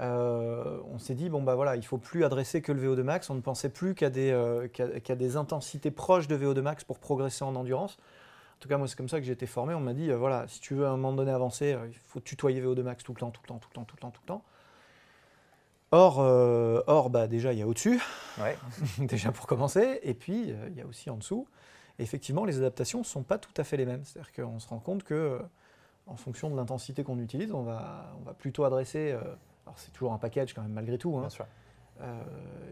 euh, 0.00 0.78
on 0.92 0.98
s'est 0.98 1.14
dit, 1.14 1.28
bon, 1.28 1.42
bah 1.42 1.54
voilà, 1.54 1.76
il 1.76 1.80
ne 1.80 1.84
faut 1.84 1.98
plus 1.98 2.24
adresser 2.24 2.62
que 2.62 2.72
le 2.72 2.82
VO2 2.82 3.02
max. 3.02 3.30
On 3.30 3.34
ne 3.34 3.40
pensait 3.40 3.68
plus 3.68 3.94
qu'à 3.94 4.10
des, 4.10 4.30
euh, 4.30 4.68
des, 5.08 5.36
intensités 5.36 5.90
proches 5.90 6.28
de 6.28 6.36
VO2 6.36 6.60
max 6.60 6.84
pour 6.84 6.98
progresser 6.98 7.44
en 7.44 7.56
endurance. 7.56 7.98
En 8.56 8.60
tout 8.60 8.68
cas, 8.68 8.76
moi, 8.78 8.88
c'est 8.88 8.96
comme 8.96 9.08
ça 9.08 9.20
que 9.20 9.26
j'ai 9.26 9.32
été 9.32 9.46
formé. 9.46 9.74
On 9.74 9.80
m'a 9.80 9.94
dit, 9.94 10.10
euh, 10.10 10.16
voilà, 10.16 10.46
si 10.48 10.60
tu 10.60 10.74
veux 10.74 10.86
à 10.86 10.90
un 10.90 10.96
moment 10.96 11.12
donné 11.12 11.30
avancer, 11.30 11.76
il 11.88 11.98
faut 11.98 12.20
tutoyer 12.20 12.60
VO2 12.60 12.82
max 12.82 13.02
tout 13.02 13.12
le 13.12 13.18
temps, 13.18 13.30
tout 13.30 13.42
le 13.42 13.48
temps, 13.48 13.58
tout 13.58 13.68
le 13.70 13.74
temps, 13.74 13.84
tout 13.84 13.96
le 13.96 14.00
temps, 14.00 14.10
tout 14.10 14.20
le 14.22 14.28
temps. 14.28 14.44
Or, 15.90 16.20
euh, 16.20 16.82
or 16.86 17.08
bah, 17.08 17.26
déjà, 17.26 17.52
il 17.52 17.58
y 17.58 17.62
a 17.62 17.66
au-dessus, 17.66 18.00
Ouais. 18.38 18.58
déjà 18.98 19.32
pour 19.32 19.46
commencer, 19.46 20.00
et 20.02 20.12
puis 20.14 20.52
euh, 20.52 20.68
il 20.70 20.76
y 20.76 20.82
a 20.82 20.86
aussi 20.86 21.08
en 21.08 21.16
dessous. 21.16 21.48
Et 21.98 22.02
effectivement, 22.02 22.44
les 22.44 22.58
adaptations 22.58 22.98
ne 22.98 23.04
sont 23.04 23.22
pas 23.22 23.38
tout 23.38 23.54
à 23.56 23.64
fait 23.64 23.78
les 23.78 23.86
mêmes. 23.86 24.04
C'est-à-dire 24.04 24.32
qu'on 24.32 24.58
se 24.58 24.68
rend 24.68 24.80
compte 24.80 25.02
que, 25.02 25.14
euh, 25.14 25.38
en 26.06 26.16
fonction 26.16 26.50
de 26.50 26.56
l'intensité 26.56 27.04
qu'on 27.04 27.18
utilise, 27.18 27.52
on 27.52 27.62
va, 27.62 28.14
on 28.20 28.22
va 28.22 28.34
plutôt 28.34 28.64
adresser. 28.64 29.16
Alors, 29.68 29.78
c'est 29.78 29.92
toujours 29.92 30.12
un 30.12 30.18
package 30.18 30.54
quand 30.54 30.62
même, 30.62 30.72
malgré 30.72 30.98
tout. 30.98 31.16
hein. 31.16 31.20
Bien 31.20 31.28
sûr. 31.30 31.46
Euh, 32.00 32.22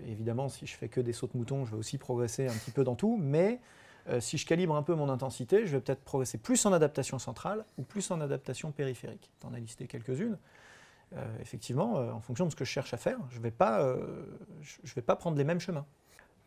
évidemment, 0.07 0.49
si 0.49 0.67
je 0.67 0.75
fais 0.77 0.89
que 0.89 1.01
des 1.01 1.13
sauts 1.13 1.27
de 1.33 1.37
mouton, 1.37 1.65
je 1.65 1.73
vais 1.73 1.77
aussi 1.77 1.99
progresser 1.99 2.47
un 2.49 2.53
petit 2.53 2.71
peu 2.71 2.85
dans 2.85 2.95
tout, 2.95 3.19
mais 3.21 3.61
euh, 4.09 4.21
si 4.21 4.39
je 4.39 4.47
calibre 4.47 4.75
un 4.77 4.83
peu 4.83 4.95
mon 4.95 5.09
intensité, 5.09 5.67
je 5.67 5.73
vais 5.77 5.81
peut-être 5.81 6.03
progresser 6.05 6.39
plus 6.39 6.65
en 6.65 6.73
adaptation 6.73 7.19
centrale 7.19 7.65
ou 7.77 7.83
plus 7.83 8.11
en 8.11 8.21
adaptation 8.21 8.71
périphérique. 8.71 9.31
Tu 9.41 9.47
en 9.47 9.53
as 9.53 9.59
listé 9.59 9.87
quelques-unes. 9.87 10.39
Euh, 11.17 11.25
effectivement, 11.41 11.95
en 11.95 12.21
fonction 12.21 12.47
de 12.47 12.51
ce 12.51 12.57
que 12.57 12.65
je 12.65 12.71
cherche 12.71 12.93
à 12.95 12.97
faire, 12.97 13.19
je 13.31 13.39
ne 13.39 13.43
vais, 13.43 13.51
pas, 13.53 13.95
je- 14.61 14.77
je 14.83 14.95
vais 14.95 15.03
pas 15.03 15.17
prendre 15.17 15.37
les 15.37 15.45
mêmes 15.45 15.61
chemins. 15.61 15.87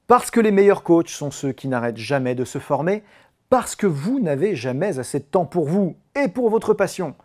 Parce 0.07 0.31
que 0.31 0.39
les 0.39 0.51
meilleurs 0.51 0.83
coachs 0.83 1.09
sont 1.09 1.31
ceux 1.31 1.51
qui 1.51 1.67
n'arrêtent 1.67 1.97
jamais 1.97 2.33
de 2.33 2.43
se 2.45 2.59
former, 2.59 3.03
parce 3.49 3.75
que 3.75 3.87
vous 3.87 4.19
n'avez 4.19 4.55
jamais 4.55 4.99
assez 4.99 5.19
de 5.19 5.23
temps 5.25 5.45
pour 5.45 5.65
vous 5.65 5.97
et 6.15 6.27
pour 6.27 6.49
votre 6.49 6.73
passion, 6.73 7.15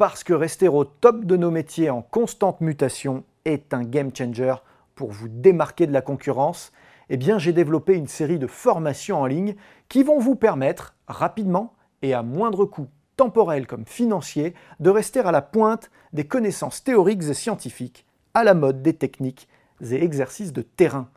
parce 0.00 0.24
que 0.24 0.32
rester 0.32 0.66
au 0.66 0.84
top 0.84 1.26
de 1.26 1.36
nos 1.36 1.50
métiers 1.50 1.90
en 1.90 2.00
constante 2.00 2.62
mutation 2.62 3.22
est 3.44 3.74
un 3.74 3.84
game 3.84 4.10
changer 4.16 4.54
pour 4.94 5.10
vous 5.10 5.28
démarquer 5.28 5.86
de 5.86 5.92
la 5.92 6.00
concurrence, 6.00 6.72
eh 7.10 7.18
bien 7.18 7.38
j'ai 7.38 7.52
développé 7.52 7.96
une 7.96 8.06
série 8.06 8.38
de 8.38 8.46
formations 8.46 9.20
en 9.20 9.26
ligne 9.26 9.56
qui 9.90 10.02
vont 10.02 10.18
vous 10.18 10.36
permettre 10.36 10.94
rapidement 11.06 11.74
et 12.00 12.14
à 12.14 12.22
moindre 12.22 12.64
coût 12.64 12.88
temporel 13.18 13.66
comme 13.66 13.84
financier 13.84 14.54
de 14.78 14.88
rester 14.88 15.20
à 15.20 15.32
la 15.32 15.42
pointe 15.42 15.90
des 16.14 16.26
connaissances 16.26 16.82
théoriques 16.82 17.24
et 17.24 17.34
scientifiques, 17.34 18.06
à 18.32 18.42
la 18.42 18.54
mode 18.54 18.80
des 18.80 18.94
techniques 18.94 19.48
et 19.82 20.02
exercices 20.02 20.54
de 20.54 20.62
terrain. 20.62 21.10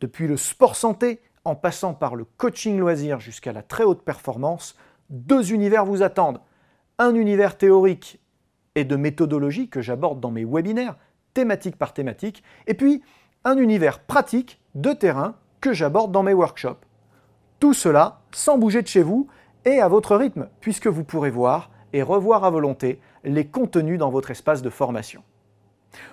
Depuis 0.00 0.26
le 0.26 0.38
sport 0.38 0.74
santé, 0.74 1.20
en 1.44 1.54
passant 1.54 1.92
par 1.92 2.16
le 2.16 2.24
coaching 2.38 2.78
loisir 2.78 3.20
jusqu'à 3.20 3.52
la 3.52 3.62
très 3.62 3.84
haute 3.84 4.06
performance, 4.06 4.74
deux 5.10 5.52
univers 5.52 5.84
vous 5.84 6.02
attendent. 6.02 6.40
Un 6.98 7.14
univers 7.14 7.58
théorique 7.58 8.21
et 8.74 8.84
de 8.84 8.96
méthodologie 8.96 9.68
que 9.68 9.80
j'aborde 9.82 10.20
dans 10.20 10.30
mes 10.30 10.44
webinaires, 10.44 10.96
thématique 11.34 11.76
par 11.76 11.92
thématique, 11.92 12.42
et 12.66 12.74
puis 12.74 13.02
un 13.44 13.56
univers 13.56 14.00
pratique 14.00 14.60
de 14.74 14.92
terrain 14.92 15.36
que 15.60 15.72
j'aborde 15.72 16.12
dans 16.12 16.22
mes 16.22 16.34
workshops. 16.34 16.84
Tout 17.60 17.74
cela 17.74 18.20
sans 18.32 18.58
bouger 18.58 18.82
de 18.82 18.88
chez 18.88 19.02
vous 19.02 19.28
et 19.64 19.80
à 19.80 19.88
votre 19.88 20.16
rythme, 20.16 20.48
puisque 20.60 20.86
vous 20.88 21.04
pourrez 21.04 21.30
voir 21.30 21.70
et 21.92 22.02
revoir 22.02 22.44
à 22.44 22.50
volonté 22.50 23.00
les 23.24 23.46
contenus 23.46 23.98
dans 23.98 24.10
votre 24.10 24.30
espace 24.30 24.62
de 24.62 24.70
formation. 24.70 25.22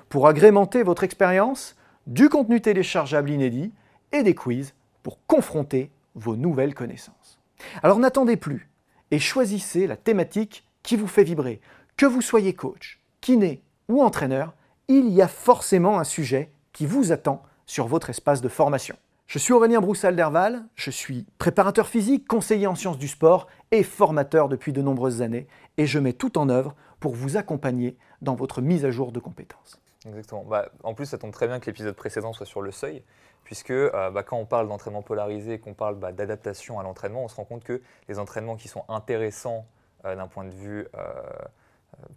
Pour 0.10 0.28
agrémenter 0.28 0.84
votre 0.84 1.04
expérience, 1.04 1.76
du 2.06 2.30
contenu 2.30 2.62
téléchargeable 2.62 3.30
inédit 3.30 3.72
et 4.12 4.24
des 4.24 4.36
quiz 4.36 4.74
pour 5.04 5.26
confronter 5.26 5.92
vos 6.16 6.36
nouvelles 6.36 6.74
connaissances. 6.74 7.40
Alors 7.84 8.00
n'attendez 8.00 8.38
plus 8.38 8.70
et 9.12 9.20
choisissez 9.20 9.88
la 9.88 9.96
thématique 9.96 10.66
qui 10.84 10.96
vous 10.96 11.08
fait 11.08 11.24
vibrer. 11.24 11.62
Que 12.00 12.06
vous 12.06 12.22
soyez 12.22 12.54
coach, 12.54 13.02
kiné 13.20 13.62
ou 13.90 14.02
entraîneur, 14.02 14.54
il 14.88 15.10
y 15.10 15.22
a 15.22 15.28
forcément 15.28 16.00
un 16.00 16.06
sujet 16.06 16.50
qui 16.72 16.86
vous 16.86 17.12
attend 17.12 17.44
sur 17.66 17.88
votre 17.88 18.10
espace 18.10 18.40
de 18.40 18.48
formation. 18.48 18.96
Je 19.28 19.38
suis 19.38 19.52
Aurélien 19.52 19.82
Broussal-Derval, 19.82 20.64
je 20.76 20.92
suis 20.92 21.26
préparateur 21.40 21.90
physique, 21.90 22.26
conseiller 22.26 22.68
en 22.68 22.76
sciences 22.76 22.98
du 22.98 23.10
sport 23.10 23.48
et 23.72 23.84
formateur 23.84 24.48
depuis 24.48 24.72
de 24.72 24.82
nombreuses 24.82 25.22
années 25.22 25.50
et 25.76 25.86
je 25.86 26.00
mets 26.00 26.14
tout 26.14 26.38
en 26.38 26.48
œuvre 26.48 26.74
pour 27.02 27.16
vous 27.16 27.36
accompagner 27.36 27.98
dans 28.22 28.36
votre 28.36 28.62
mise 28.62 28.86
à 28.86 28.92
jour 28.92 29.12
de 29.12 29.20
compétences. 29.20 29.78
Exactement. 30.08 30.46
Bah, 30.46 30.70
en 30.84 30.94
plus, 30.94 31.08
ça 31.08 31.18
tombe 31.18 31.34
très 31.34 31.48
bien 31.48 31.60
que 31.60 31.66
l'épisode 31.66 31.96
précédent 31.98 32.32
soit 32.32 32.46
sur 32.46 32.62
le 32.62 32.72
seuil, 32.72 33.04
puisque 33.44 33.72
euh, 33.72 34.10
bah, 34.10 34.24
quand 34.24 34.38
on 34.38 34.46
parle 34.46 34.70
d'entraînement 34.70 35.02
polarisé 35.02 35.56
et 35.56 35.60
qu'on 35.60 35.74
parle 35.74 35.96
bah, 35.96 36.14
d'adaptation 36.14 36.80
à 36.80 36.84
l'entraînement, 36.84 37.26
on 37.26 37.28
se 37.28 37.36
rend 37.36 37.44
compte 37.44 37.66
que 37.66 37.82
les 38.08 38.20
entraînements 38.20 38.56
qui 38.56 38.70
sont 38.70 38.86
intéressants 38.88 39.66
euh, 40.06 40.16
d'un 40.16 40.28
point 40.28 40.46
de 40.46 40.54
vue 40.54 40.88
euh, 40.96 41.12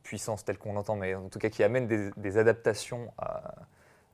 puissance 0.03 0.45
tel 0.45 0.59
qu'on 0.59 0.73
l'entend, 0.73 0.97
mais 0.97 1.15
en 1.15 1.29
tout 1.29 1.39
cas 1.39 1.49
qui 1.49 1.63
amènent 1.63 2.13
des, 2.17 2.39
adaptations 2.39 3.13
à- 3.19 3.55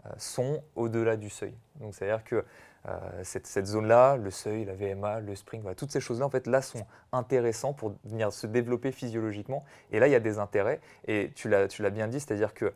euh, 0.06 0.10
sont 0.16 0.62
au-delà 0.76 1.16
du 1.16 1.28
seuil. 1.28 1.54
Donc 1.80 1.94
c'est-à-dire 1.94 2.24
que 2.24 2.44
euh, 2.86 2.98
cette, 3.24 3.46
cette 3.46 3.66
zone-là, 3.66 4.16
le 4.16 4.30
seuil, 4.30 4.64
la 4.64 4.74
VMA, 4.74 5.20
le 5.20 5.34
spring, 5.34 5.62
toutes 5.74 5.90
ces 5.90 6.00
choses-là, 6.00 6.26
en 6.26 6.30
fait, 6.30 6.46
là, 6.46 6.62
sont 6.62 6.86
intéressants 7.12 7.72
pour 7.72 7.94
venir 8.04 8.32
se 8.32 8.46
développer 8.46 8.92
physiologiquement. 8.92 9.64
Et 9.90 9.98
là, 9.98 10.06
il 10.06 10.12
y 10.12 10.14
a 10.14 10.20
des 10.20 10.38
intérêts. 10.38 10.80
Et 11.06 11.32
tu 11.34 11.48
l'as 11.48 11.66
tu 11.68 11.82
l'as 11.82 11.90
bien 11.90 12.06
dit, 12.08 12.20
c'est-à-dire 12.20 12.54
que 12.54 12.72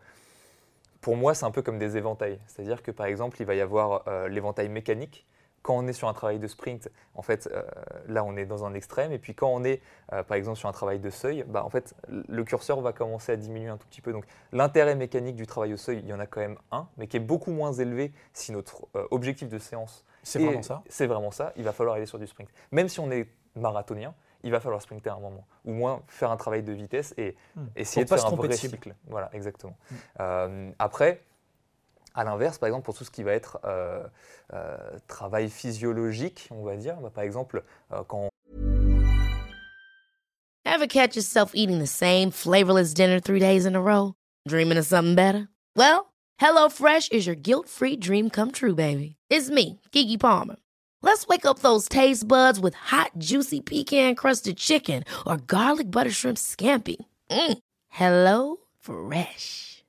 pour 1.01 1.17
moi, 1.17 1.35
c'est 1.35 1.45
un 1.45 1.51
peu 1.51 1.63
comme 1.63 1.79
des 1.79 1.97
éventails. 1.97 2.39
C'est-à-dire 2.47 2.83
que 2.83 2.91
par 2.91 3.07
exemple, 3.07 3.37
il 3.41 3.47
va 3.47 3.55
y 3.55 3.61
avoir 3.61 4.05
euh, 4.09 4.29
l'éventail 4.29 4.69
mécanique. 4.69 5.27
Quand 5.63 5.77
on 5.77 5.87
est 5.87 5.93
sur 5.93 6.09
un 6.09 6.13
travail 6.13 6.39
de 6.39 6.47
sprint, 6.47 6.91
en 7.15 7.23
fait, 7.23 7.49
euh, 7.53 7.63
là, 8.09 8.25
on 8.25 8.37
est 8.37 8.47
dans 8.47 8.65
un 8.65 8.75
extrême. 8.75 9.13
Et 9.13 9.19
puis 9.19 9.35
quand 9.35 9.49
on 9.49 9.63
est, 9.65 9.81
euh, 10.13 10.23
par 10.23 10.37
exemple, 10.37 10.59
sur 10.59 10.69
un 10.69 10.73
travail 10.73 10.99
de 10.99 11.11
seuil, 11.11 11.45
bah, 11.47 11.65
en 11.65 11.71
fait, 11.71 11.95
le 12.09 12.45
curseur 12.45 12.81
va 12.81 12.93
commencer 12.93 13.33
à 13.33 13.37
diminuer 13.37 13.69
un 13.69 13.77
tout 13.77 13.87
petit 13.87 14.01
peu. 14.01 14.13
Donc 14.13 14.25
l'intérêt 14.53 14.97
mécanique 14.97 15.37
du 15.37 15.47
travail 15.47 15.73
au 15.73 15.77
seuil, 15.77 16.01
il 16.03 16.09
y 16.09 16.13
en 16.13 16.21
a 16.21 16.27
quand 16.27 16.41
même 16.41 16.59
un, 16.73 16.89
mais 16.97 17.07
qui 17.07 17.17
est 17.17 17.21
beaucoup 17.21 17.53
moins 17.53 17.73
élevé 17.73 18.13
si 18.33 18.53
notre 18.53 18.87
euh, 18.97 19.07
objectif 19.11 19.49
de 19.49 19.59
séance 19.59 20.05
C'est 20.23 20.39
vraiment 20.45 20.63
ça 20.63 20.83
C'est 20.89 21.07
vraiment 21.07 21.31
ça. 21.31 21.53
Il 21.57 21.65
va 21.65 21.73
falloir 21.73 21.97
aller 21.97 22.07
sur 22.07 22.19
du 22.19 22.27
sprint. 22.27 22.49
Même 22.73 22.89
si 22.89 23.01
on 23.01 23.11
est 23.11 23.29
marathonien, 23.55 24.15
il 24.45 24.51
va 24.51 24.59
falloir 24.59 24.83
sprinter 24.83 25.11
à 25.11 25.17
un 25.17 25.21
moment. 25.21 25.47
Ou 25.65 25.73
moins 25.73 26.03
faire 26.09 26.33
un 26.33 26.37
travail 26.37 26.65
de 26.65 26.73
vitesse 26.73 27.15
et 27.17 27.37
Hmm. 27.55 27.67
essayer 27.77 28.05
Pour 28.05 28.17
de 28.17 28.21
pas 28.23 28.29
faire 28.29 28.33
un 28.33 28.37
vrai 28.37 28.53
cycle. 28.57 28.95
Voilà, 29.07 29.31
exactement. 29.33 29.77
Hmm. 30.19 30.71
Après, 30.79 31.23
à 32.15 32.25
l'inverse, 32.25 32.59
par 32.59 32.69
exemple, 32.69 32.85
pour 32.85 32.97
tout 32.97 33.05
ce 33.05 33.11
qui 33.11 33.23
va 33.23 33.33
être 33.33 33.59
euh, 33.65 34.03
euh, 34.53 34.77
travail 35.09 35.49
physiologique, 35.49 36.49
on 36.51 36.63
va 36.63 36.77
dire, 36.77 36.97
bah, 36.97 37.11
par 37.11 37.25
exemple, 37.25 37.63
euh, 37.93 38.03
quand 38.07 38.29
Ever 40.65 40.87
catch 40.87 41.17
yourself 41.17 41.53
eating 41.55 41.81
the 41.81 41.87
same 41.87 42.31
flavorless 42.31 42.95
dinner 42.95 43.21
three 43.21 43.41
days 43.41 43.67
in 43.67 43.75
a 43.75 43.81
row? 43.81 44.15
Dreaming 44.49 44.79
of 44.79 44.87
something 44.87 45.15
better? 45.15 45.49
Well, 45.77 46.13
HelloFresh 46.41 47.13
is 47.13 47.27
your 47.27 47.37
guilt-free 47.37 47.97
dream 47.97 48.31
come 48.31 48.53
true, 48.53 48.75
baby. 48.75 49.17
It's 49.29 49.51
me, 49.51 49.81
Kiki 49.91 50.17
Palmer. 50.17 50.57
Let's 51.03 51.27
wake 51.27 51.45
up 51.45 51.59
those 51.59 51.89
taste 51.89 52.27
buds 52.27 52.61
with 52.61 52.75
hot, 52.75 53.11
juicy 53.19 53.61
pecan-crusted 53.61 54.57
chicken 54.57 55.05
or 55.27 55.37
garlic 55.37 55.91
butter 55.91 56.11
shrimp 56.13 56.39
scampi. 56.39 56.97
Mm. 57.31 57.59
Hello 57.89 58.57
Fresh. 58.81 59.72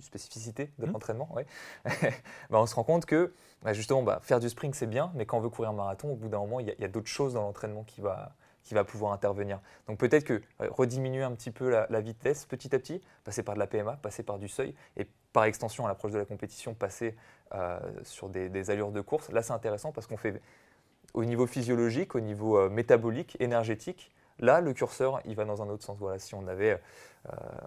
spécificité 0.00 0.70
de 0.78 0.86
Mhm. 0.86 0.92
l'entraînement, 0.92 1.28
ouais. 1.34 1.46
Bah, 2.50 2.60
on 2.60 2.66
se 2.66 2.74
rend 2.74 2.84
compte 2.84 3.06
que 3.06 3.32
bah, 3.62 3.72
justement, 3.72 4.02
bah, 4.02 4.20
faire 4.22 4.40
du 4.40 4.48
sprint, 4.48 4.74
c'est 4.74 4.86
bien, 4.86 5.10
mais 5.14 5.26
quand 5.26 5.38
on 5.38 5.40
veut 5.40 5.48
courir 5.48 5.70
un 5.70 5.74
marathon, 5.74 6.10
au 6.12 6.16
bout 6.16 6.28
d'un 6.28 6.38
moment, 6.38 6.60
il 6.60 6.74
y 6.78 6.84
a, 6.84 6.88
d'autres 6.88 7.08
choses 7.08 7.34
dans 7.34 7.42
l'entraînement 7.42 7.84
qui 7.84 8.00
va, 8.00 8.34
qui 8.62 8.74
va 8.74 8.84
pouvoir 8.84 9.12
intervenir. 9.12 9.60
Donc 9.88 9.98
peut-être 9.98 10.24
que 10.24 10.34
euh, 10.60 10.68
rediminuer 10.70 11.22
un 11.22 11.32
petit 11.32 11.50
peu 11.50 11.70
la, 11.70 11.86
la 11.90 12.00
vitesse 12.00 12.44
petit 12.46 12.74
à 12.74 12.78
petit, 12.78 13.00
passer 13.24 13.42
par 13.42 13.54
de 13.54 13.60
la 13.60 13.66
PMA, 13.66 13.96
passer 14.02 14.22
par 14.22 14.38
du 14.38 14.48
seuil, 14.48 14.74
et 14.96 15.06
par 15.32 15.44
extension 15.44 15.84
à 15.84 15.88
l'approche 15.88 16.12
de 16.12 16.18
la 16.18 16.24
compétition, 16.24 16.74
passer 16.74 17.16
euh, 17.54 17.78
sur 18.02 18.28
des, 18.28 18.48
des 18.48 18.70
allures 18.70 18.92
de 18.92 19.00
course. 19.00 19.30
Là, 19.30 19.42
c'est 19.42 19.52
intéressant 19.52 19.92
parce 19.92 20.06
qu'on 20.06 20.16
fait 20.16 20.40
au 21.14 21.24
niveau 21.24 21.46
physiologique, 21.46 22.14
au 22.14 22.20
niveau 22.20 22.58
euh, 22.58 22.68
métabolique, 22.68 23.36
énergétique, 23.40 24.12
là, 24.38 24.60
le 24.60 24.72
curseur, 24.74 25.20
il 25.24 25.34
va 25.34 25.44
dans 25.44 25.62
un 25.62 25.68
autre 25.68 25.84
sens. 25.84 25.96
Voilà, 25.98 26.18
si 26.18 26.34
on 26.34 26.46
avait 26.46 26.80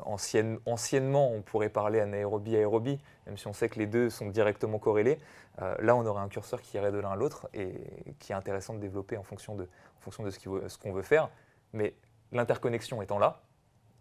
ancienne- 0.06 0.60
anciennement, 0.66 1.32
on 1.32 1.42
pourrait 1.42 1.70
parler 1.70 2.00
anaérobie, 2.00 2.56
aérobie, 2.56 3.00
même 3.26 3.38
si 3.38 3.48
on 3.48 3.54
sait 3.54 3.70
que 3.70 3.80
les 3.80 3.88
deux 3.88 4.10
sont 4.10 4.28
directement 4.28 4.80
corrélés. 4.80 5.18
Euh, 5.62 5.76
là, 5.80 5.96
on 5.96 6.06
aurait 6.06 6.22
un 6.22 6.30
curseur 6.30 6.62
qui 6.62 6.78
irait 6.78 6.92
de 6.92 7.00
l'un 7.00 7.12
à 7.12 7.16
l'autre 7.16 7.50
et 7.54 7.74
qui 8.20 8.32
est 8.32 8.36
intéressant 8.36 8.74
de 8.74 8.80
développer 8.80 9.18
en 9.18 9.24
fonction 9.24 9.56
de, 9.56 9.64
en 9.64 10.02
fonction 10.02 10.24
de 10.24 10.30
ce 10.30 10.40
qu'il 10.40 10.52
veut- 10.52 10.66
qu'on 10.82 10.94
veut 10.94 11.02
faire. 11.02 11.30
Mais 11.74 11.94
l'interconnexion 12.32 13.02
étant 13.02 13.20
là, 13.20 13.42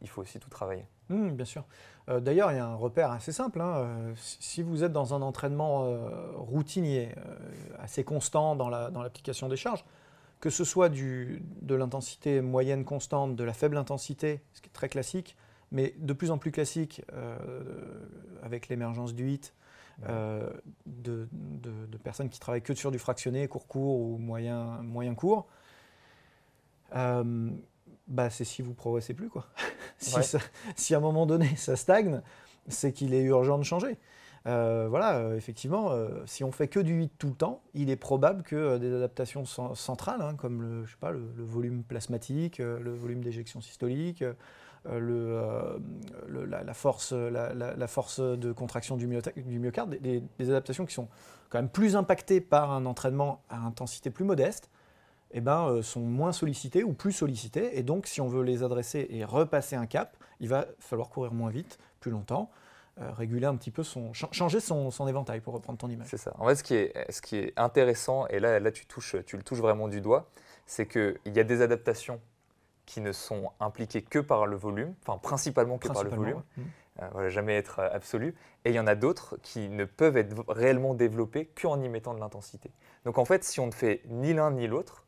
il 0.01 0.09
faut 0.09 0.23
aussi 0.23 0.39
tout 0.39 0.51
travailler. 0.51 0.87
Mmh, 1.09 1.31
bien 1.31 1.45
sûr. 1.45 1.65
Euh, 2.09 2.21
D'ailleurs, 2.21 2.53
il 2.53 2.57
y 2.57 2.61
a 2.61 2.67
un 2.67 2.77
repère 2.77 3.11
assez 3.11 3.33
simple. 3.33 3.61
hein, 3.61 3.79
euh, 3.79 4.13
si 4.17 4.63
vous 4.63 4.85
êtes 4.85 4.93
dans 4.93 5.15
un 5.15 5.23
entraînement 5.23 5.87
euh, 5.87 6.31
routinier, 6.37 7.15
euh, 7.17 7.37
assez 7.81 8.05
constant 8.05 8.55
dans 8.55 8.69
la- 8.69 8.91
dans 8.91 9.03
l'application 9.03 9.49
des 9.49 9.57
charges, 9.57 9.85
que 10.41 10.51
ce 10.51 10.63
soit 10.63 10.89
de 10.89 11.75
l'intensité 11.75 12.41
moyenne 12.43 12.85
constante, 12.85 13.35
de 13.35 13.43
la 13.43 13.53
faible 13.53 13.77
intensité, 13.77 14.41
ce 14.53 14.61
qui 14.61 14.69
est 14.69 14.73
très 14.73 14.89
classique, 14.89 15.37
mais 15.73 15.95
de 15.99 16.13
plus 16.13 16.31
en 16.31 16.39
plus 16.39 16.51
classique 16.51 17.03
euh, 17.13 17.37
avec 18.43 18.69
l'émergence 18.69 19.15
du 19.15 19.29
HIT, 19.31 19.53
euh, 20.09 20.49
de, 20.87 21.29
de- 21.33 21.87
de 21.87 21.97
personnes 21.99 22.29
qui 22.29 22.39
travaillent 22.41 22.63
que 22.63 22.75
sur 22.75 22.91
du 22.91 22.99
fractionné, 22.99 23.49
court-court 23.49 23.99
ou 24.01 24.17
moyen- 24.19 24.81
moyen-court, 24.83 25.47
euh, 26.95 27.51
bah, 28.07 28.31
c'est 28.31 28.45
si 28.45 28.63
vous 28.63 28.75
progressez 28.75 29.15
plus. 29.15 29.29
Quoi. 29.29 29.47
si, 29.99 30.17
Ouais. 30.17 30.23
ça- 30.23 30.39
si 30.77 30.95
à 30.95 30.99
un 30.99 31.01
moment 31.01 31.27
donné 31.27 31.55
ça 31.57 31.77
stagne, 31.77 32.23
c'est 32.69 32.93
qu'il 32.93 33.15
est 33.15 33.23
urgent 33.23 33.59
de 33.59 33.65
changer. 33.65 33.99
Euh, 34.47 34.87
voilà, 34.89 35.35
effectivement, 35.35 35.91
si 36.25 36.43
on 36.45 36.53
fait 36.53 36.69
que 36.69 36.81
du 36.81 36.95
8 36.95 37.13
tout 37.19 37.27
le 37.29 37.35
temps, 37.35 37.61
il 37.75 37.91
est 37.91 37.97
probable 37.97 38.43
que 38.45 38.79
des 38.79 38.93
adaptations 38.95 39.43
cen- 39.43 39.75
centrales, 39.75 40.23
hein, 40.23 40.37
comme 40.37 40.63
le, 40.63 40.85
je 40.87 40.93
sais 40.93 40.97
pas, 40.99 41.11
le, 41.11 41.21
le 41.37 41.45
volume 41.45 41.83
plasmatique, 41.83 42.59
le 42.59 42.95
volume 42.95 43.23
d'éjection 43.23 43.61
systolique, 43.61 44.25
euh, 44.87 45.79
le- 46.29 46.45
la, 46.47 46.75
force, 46.75 47.13
la, 47.13 47.87
force 47.87 48.21
de 48.21 48.53
contraction 48.53 48.97
du, 48.97 49.07
du 49.37 49.59
myocarde, 49.59 49.91
des, 50.01 50.23
des- 50.39 50.51
adaptations 50.51 50.87
qui 50.87 50.95
sont 50.95 51.09
quand 51.51 51.59
même 51.59 51.69
plus 51.71 51.97
impactées 51.97 52.41
par 52.41 52.73
un 52.73 52.87
entraînement 52.87 53.43
à 53.49 53.59
intensité 53.59 54.11
plus 54.11 54.25
modeste, 54.25 54.71
eh 55.33 55.41
ben, 55.41 55.69
euh, 55.69 55.83
sont 55.83 56.01
moins 56.01 56.33
sollicitées 56.33 56.85
ou 56.85 56.93
plus 56.93 57.13
sollicitées. 57.13 57.79
Et 57.79 57.83
donc, 57.83 58.07
si 58.07 58.21
on 58.21 58.29
veut 58.29 58.43
les 58.43 58.63
adresser 58.63 59.07
et 59.11 59.25
repasser 59.25 59.77
un 59.77 59.87
cap, 59.87 60.17
il 60.41 60.49
va 60.49 60.67
falloir 60.79 61.09
courir 61.11 61.33
moins 61.33 61.51
vite, 61.51 61.79
plus 62.01 62.11
longtemps, 62.11 62.51
euh, 63.01 63.11
réguler 63.13 63.47
un 63.47 63.57
petit 63.57 63.71
peu 63.71 63.83
son, 63.83 64.13
cha- 64.13 64.29
changer 64.33 64.61
son, 64.61 64.91
son 64.91 65.07
éventail 65.07 65.41
pour 65.41 65.55
reprendre 65.55 65.79
ton 65.79 65.89
image. 65.89 66.07
C'est 66.11 66.17
ça. 66.17 66.33
En 66.39 66.47
fait, 66.47 66.55
ce 66.57 66.63
qui 66.65 66.75
est, 66.75 67.13
ce 67.13 67.21
qui 67.21 67.37
est 67.37 67.53
intéressant, 67.59 68.27
et 68.29 68.41
là, 68.41 68.59
là 68.59 68.71
tu, 68.73 68.87
touches, 68.87 69.17
tu 69.27 69.37
le 69.37 69.43
touches 69.43 69.61
vraiment 69.61 69.89
du 69.89 70.01
doigt, 70.01 70.29
c'est 70.67 70.87
qu'il 70.87 71.17
y 71.27 71.39
a 71.41 71.45
des 71.45 71.61
adaptations 71.63 72.21
qui 72.89 73.01
ne 73.01 73.13
sont 73.13 73.53
impliquées 73.61 74.03
que 74.03 74.19
par 74.19 74.47
le 74.47 74.57
volume, 74.57 74.95
enfin 75.07 75.19
principalement 75.19 75.79
que 75.79 75.89
par 75.95 76.03
le 76.05 76.11
volume, 76.17 76.37
ouais. 76.39 76.65
Euh, 77.03 77.09
voilà, 77.13 77.29
jamais 77.29 77.57
être 77.57 77.79
euh, 77.79 77.89
absolu, 77.93 78.35
et 78.65 78.71
il 78.71 78.75
y 78.75 78.81
en 78.81 78.89
a 78.89 78.97
d'autres 78.97 79.37
qui 79.43 79.69
ne 79.69 79.85
peuvent 79.85 80.17
être 80.17 80.35
réellement 80.49 80.95
développées 80.95 81.47
qu'en 81.61 81.81
y 81.81 81.89
mettant 81.89 82.13
de 82.15 82.19
l'intensité. 82.21 82.73
Donc 83.05 83.19
en 83.19 83.25
fait, 83.25 83.45
si 83.45 83.61
on 83.61 83.67
ne 83.67 83.73
fait 83.73 84.03
ni 84.09 84.33
l'un 84.35 84.51
ni 84.51 84.67
l'autre, 84.67 85.05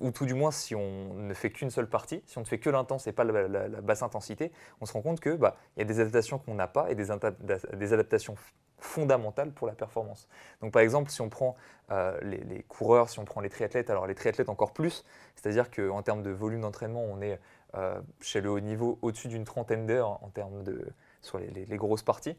ou 0.00 0.10
tout 0.10 0.26
du 0.26 0.34
moins 0.34 0.50
si 0.50 0.74
on 0.74 1.14
ne 1.14 1.32
fait 1.34 1.50
qu'une 1.50 1.70
seule 1.70 1.88
partie, 1.88 2.22
si 2.26 2.36
on 2.36 2.42
ne 2.42 2.46
fait 2.46 2.58
que 2.58 2.68
l'intense 2.68 3.06
et 3.06 3.12
pas 3.12 3.24
la, 3.24 3.48
la- 3.48 3.68
la 3.68 3.80
basse 3.80 4.02
intensité, 4.02 4.52
on 4.80 4.86
se 4.86 4.92
rend 4.92 5.02
compte 5.02 5.20
que 5.20 5.34
bah, 5.36 5.56
il 5.76 5.80
y 5.80 5.82
a 5.82 5.86
des 5.86 6.00
adaptations 6.00 6.38
qu'on 6.38 6.54
n'a 6.56 6.66
pas 6.68 6.90
et 6.90 6.94
des 6.94 7.92
adaptations 7.92 8.34
f- 8.80 8.84
fondamentales 8.84 9.52
pour 9.52 9.66
la 9.66 9.74
performance. 9.74 10.28
Donc 10.60 10.72
par 10.72 10.82
exemple, 10.82 11.10
si 11.10 11.20
on 11.20 11.28
prend 11.28 11.56
euh, 11.90 12.18
les, 12.22 12.62
coureurs, 12.62 13.08
si 13.10 13.18
on 13.18 13.24
prend 13.24 13.40
les 13.40 13.50
triathlètes, 13.50 13.90
alors 13.90 14.06
les 14.06 14.14
triathlètes 14.14 14.48
encore 14.48 14.72
plus, 14.72 15.04
c'est-à-dire 15.36 15.70
qu'en 15.70 16.02
termes 16.02 16.22
de 16.22 16.30
volume 16.30 16.62
d'entraînement, 16.62 17.02
on 17.02 17.20
est 17.20 17.40
euh, 17.76 18.00
chez 18.20 18.40
le 18.40 18.50
haut 18.50 18.60
niveau 18.60 18.98
au-dessus 19.02 19.28
d'une 19.28 19.44
trentaine 19.44 19.86
d'heures 19.86 20.22
en 20.22 20.28
termes 20.28 20.62
de 20.62 20.92
sur 21.22 21.38
les, 21.38 21.76
grosses 21.76 22.02
parties 22.02 22.36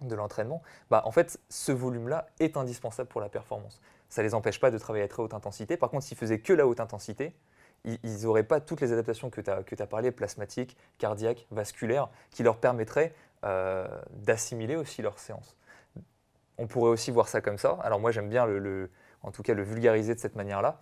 de 0.00 0.14
l'entraînement, 0.14 0.62
bah, 0.90 1.02
en 1.04 1.12
fait, 1.12 1.38
ce 1.48 1.72
volume-là 1.72 2.26
est 2.40 2.56
indispensable 2.56 3.08
pour 3.08 3.20
la 3.20 3.28
performance. 3.28 3.80
Ça 4.08 4.22
ne 4.22 4.26
les 4.26 4.34
empêche 4.34 4.58
pas 4.58 4.70
de 4.70 4.78
travailler 4.78 5.04
à 5.04 5.08
très 5.08 5.22
haute 5.22 5.34
intensité. 5.34 5.76
Par 5.76 5.90
contre, 5.90 6.04
s'ils 6.04 6.16
faisaient 6.16 6.40
que 6.40 6.52
la 6.52 6.66
haute 6.66 6.80
intensité, 6.80 7.34
ils 7.84 8.22
n'auraient 8.22 8.44
pas 8.44 8.60
toutes 8.60 8.80
les 8.80 8.92
adaptations 8.92 9.30
que 9.30 9.40
tu 9.40 9.50
as, 9.50 9.56
as 9.56 9.86
parlé, 9.86 10.10
plasmatiques, 10.10 10.76
cardiaques, 10.98 11.46
vasculaires, 11.50 12.08
qui 12.30 12.42
leur 12.42 12.58
permettraient 12.58 13.14
euh, 13.44 13.88
d'assimiler 14.12 14.76
aussi 14.76 15.02
leur 15.02 15.18
séance. 15.18 15.56
On 16.58 16.66
pourrait 16.66 16.90
aussi 16.90 17.10
voir 17.10 17.28
ça 17.28 17.40
comme 17.40 17.58
ça. 17.58 17.78
Alors 17.82 18.00
moi, 18.00 18.10
j'aime 18.10 18.28
bien, 18.28 18.46
le, 18.46 18.58
le- 18.58 18.90
en 19.22 19.30
tout 19.30 19.42
cas, 19.42 19.54
le 19.54 19.62
vulgariser 19.62 20.14
de 20.14 20.20
cette 20.20 20.36
manière-là. 20.36 20.80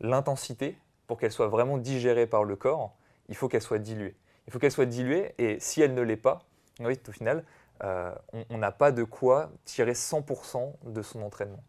L'intensité, 0.00 0.78
pour 1.06 1.18
qu'elle 1.18 1.32
soit 1.32 1.48
vraiment 1.48 1.78
digérée 1.78 2.26
par 2.26 2.44
le 2.44 2.56
corps, 2.56 2.94
il 3.28 3.36
faut 3.36 3.48
qu'elle 3.48 3.62
soit 3.62 3.78
diluée. 3.78 4.16
Il 4.46 4.52
faut 4.52 4.58
qu'elle 4.58 4.72
soit 4.72 4.86
diluée, 4.86 5.34
et 5.38 5.60
si 5.60 5.82
elle 5.82 5.94
ne 5.94 6.02
l'est 6.02 6.16
pas, 6.16 6.40
oui, 6.80 6.98
au 7.08 7.12
final, 7.12 7.44
euh, 7.84 8.14
on 8.32 8.44
on 8.50 8.58
n'a 8.58 8.72
pas 8.72 8.92
de 8.92 9.04
quoi 9.04 9.50
tirer 9.64 9.94
100% 9.94 10.74
de 10.84 11.02
son 11.02 11.22
entraînement. 11.22 11.62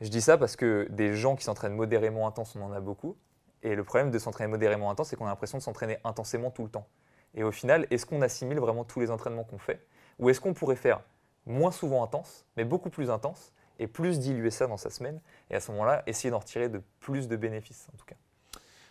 Je 0.00 0.08
dis 0.08 0.20
ça 0.20 0.36
parce 0.38 0.56
que 0.56 0.86
des 0.90 1.14
gens 1.14 1.36
qui 1.36 1.44
s'entraînent 1.44 1.74
modérément 1.74 2.26
intense, 2.26 2.56
on 2.56 2.62
en 2.62 2.72
a 2.72 2.80
beaucoup. 2.80 3.16
Et 3.62 3.74
le 3.76 3.84
problème 3.84 4.10
de 4.10 4.18
s'entraîner 4.18 4.50
modérément 4.50 4.90
intense, 4.90 5.08
c'est 5.10 5.16
qu'on 5.16 5.26
a 5.26 5.30
l'impression 5.30 5.58
de 5.58 5.62
s'entraîner 5.62 5.98
intensément 6.04 6.50
tout 6.50 6.64
le 6.64 6.70
temps. 6.70 6.86
Et 7.34 7.42
au 7.44 7.52
final, 7.52 7.86
est-ce 7.90 8.04
qu'on 8.06 8.22
assimile 8.22 8.58
vraiment 8.58 8.84
tous 8.84 9.00
les 9.00 9.10
entraînements 9.10 9.44
qu'on 9.44 9.58
fait? 9.58 9.84
Ou 10.18 10.28
est-ce 10.30 10.40
qu'on 10.40 10.54
pourrait 10.54 10.76
faire 10.76 11.00
moins 11.46 11.70
souvent 11.72 12.04
intense, 12.04 12.44
mais 12.56 12.64
beaucoup 12.64 12.90
plus 12.90 13.10
intense, 13.10 13.52
et 13.78 13.86
plus 13.86 14.18
diluer 14.20 14.50
ça 14.50 14.66
dans 14.66 14.76
sa 14.76 14.90
semaine, 14.90 15.20
et 15.50 15.56
à 15.56 15.60
ce 15.60 15.72
moment-là, 15.72 16.02
essayer 16.06 16.30
d'en 16.30 16.38
retirer 16.38 16.68
de 16.68 16.80
plus 17.00 17.26
de 17.26 17.36
bénéfices, 17.36 17.88
en 17.92 17.96
tout 17.96 18.04
cas? 18.04 18.14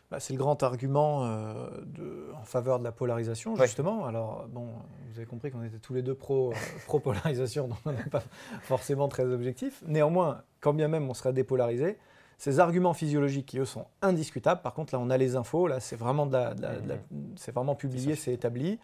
Bah, 0.09 0.19
c'est 0.19 0.33
le 0.33 0.39
grand 0.39 0.61
argument 0.63 1.23
euh, 1.25 1.69
de- 1.85 2.33
en 2.35 2.43
faveur 2.43 2.79
de 2.79 2.83
la 2.83 2.91
polarisation, 2.91 3.53
Ouais. 3.53 3.65
justement. 3.67 4.05
Alors, 4.05 4.45
bon, 4.49 4.67
vous 5.09 5.17
avez 5.17 5.25
compris 5.25 5.51
qu'on 5.51 5.63
était 5.63 5.77
tous 5.79 5.93
les 5.93 6.01
deux 6.01 6.17
euh, 6.29 6.51
pro-polarisation, 6.87 7.69
donc 7.69 7.77
on 7.85 7.93
n'est 7.93 8.03
pas 8.03 8.23
forcément 8.63 9.07
très 9.07 9.23
objectif. 9.23 9.81
Néanmoins, 9.87 10.41
quand 10.59 10.73
bien 10.73 10.89
même 10.89 11.09
on 11.09 11.13
serait 11.13 11.31
dépolarisé, 11.31 11.97
ces 12.41 12.59
arguments 12.59 12.93
physiologiques 12.95 13.45
qui, 13.45 13.59
eux, 13.59 13.65
sont 13.65 13.85
indiscutables. 14.01 14.61
Par 14.63 14.73
contre, 14.73 14.95
là, 14.95 14.99
on 14.99 15.11
a 15.11 15.17
les 15.17 15.35
infos, 15.35 15.67
là, 15.67 15.79
c'est 15.79 15.95
vraiment, 15.95 16.25
de 16.25 16.33
la- 16.33 16.55
de 16.55 16.61
la- 16.63 16.79
de 16.79 16.89
la- 16.89 16.95
c'est 17.35 17.51
vraiment 17.53 17.75
publié, 17.75 18.15
c'est 18.15 18.33
établi. 18.33 18.79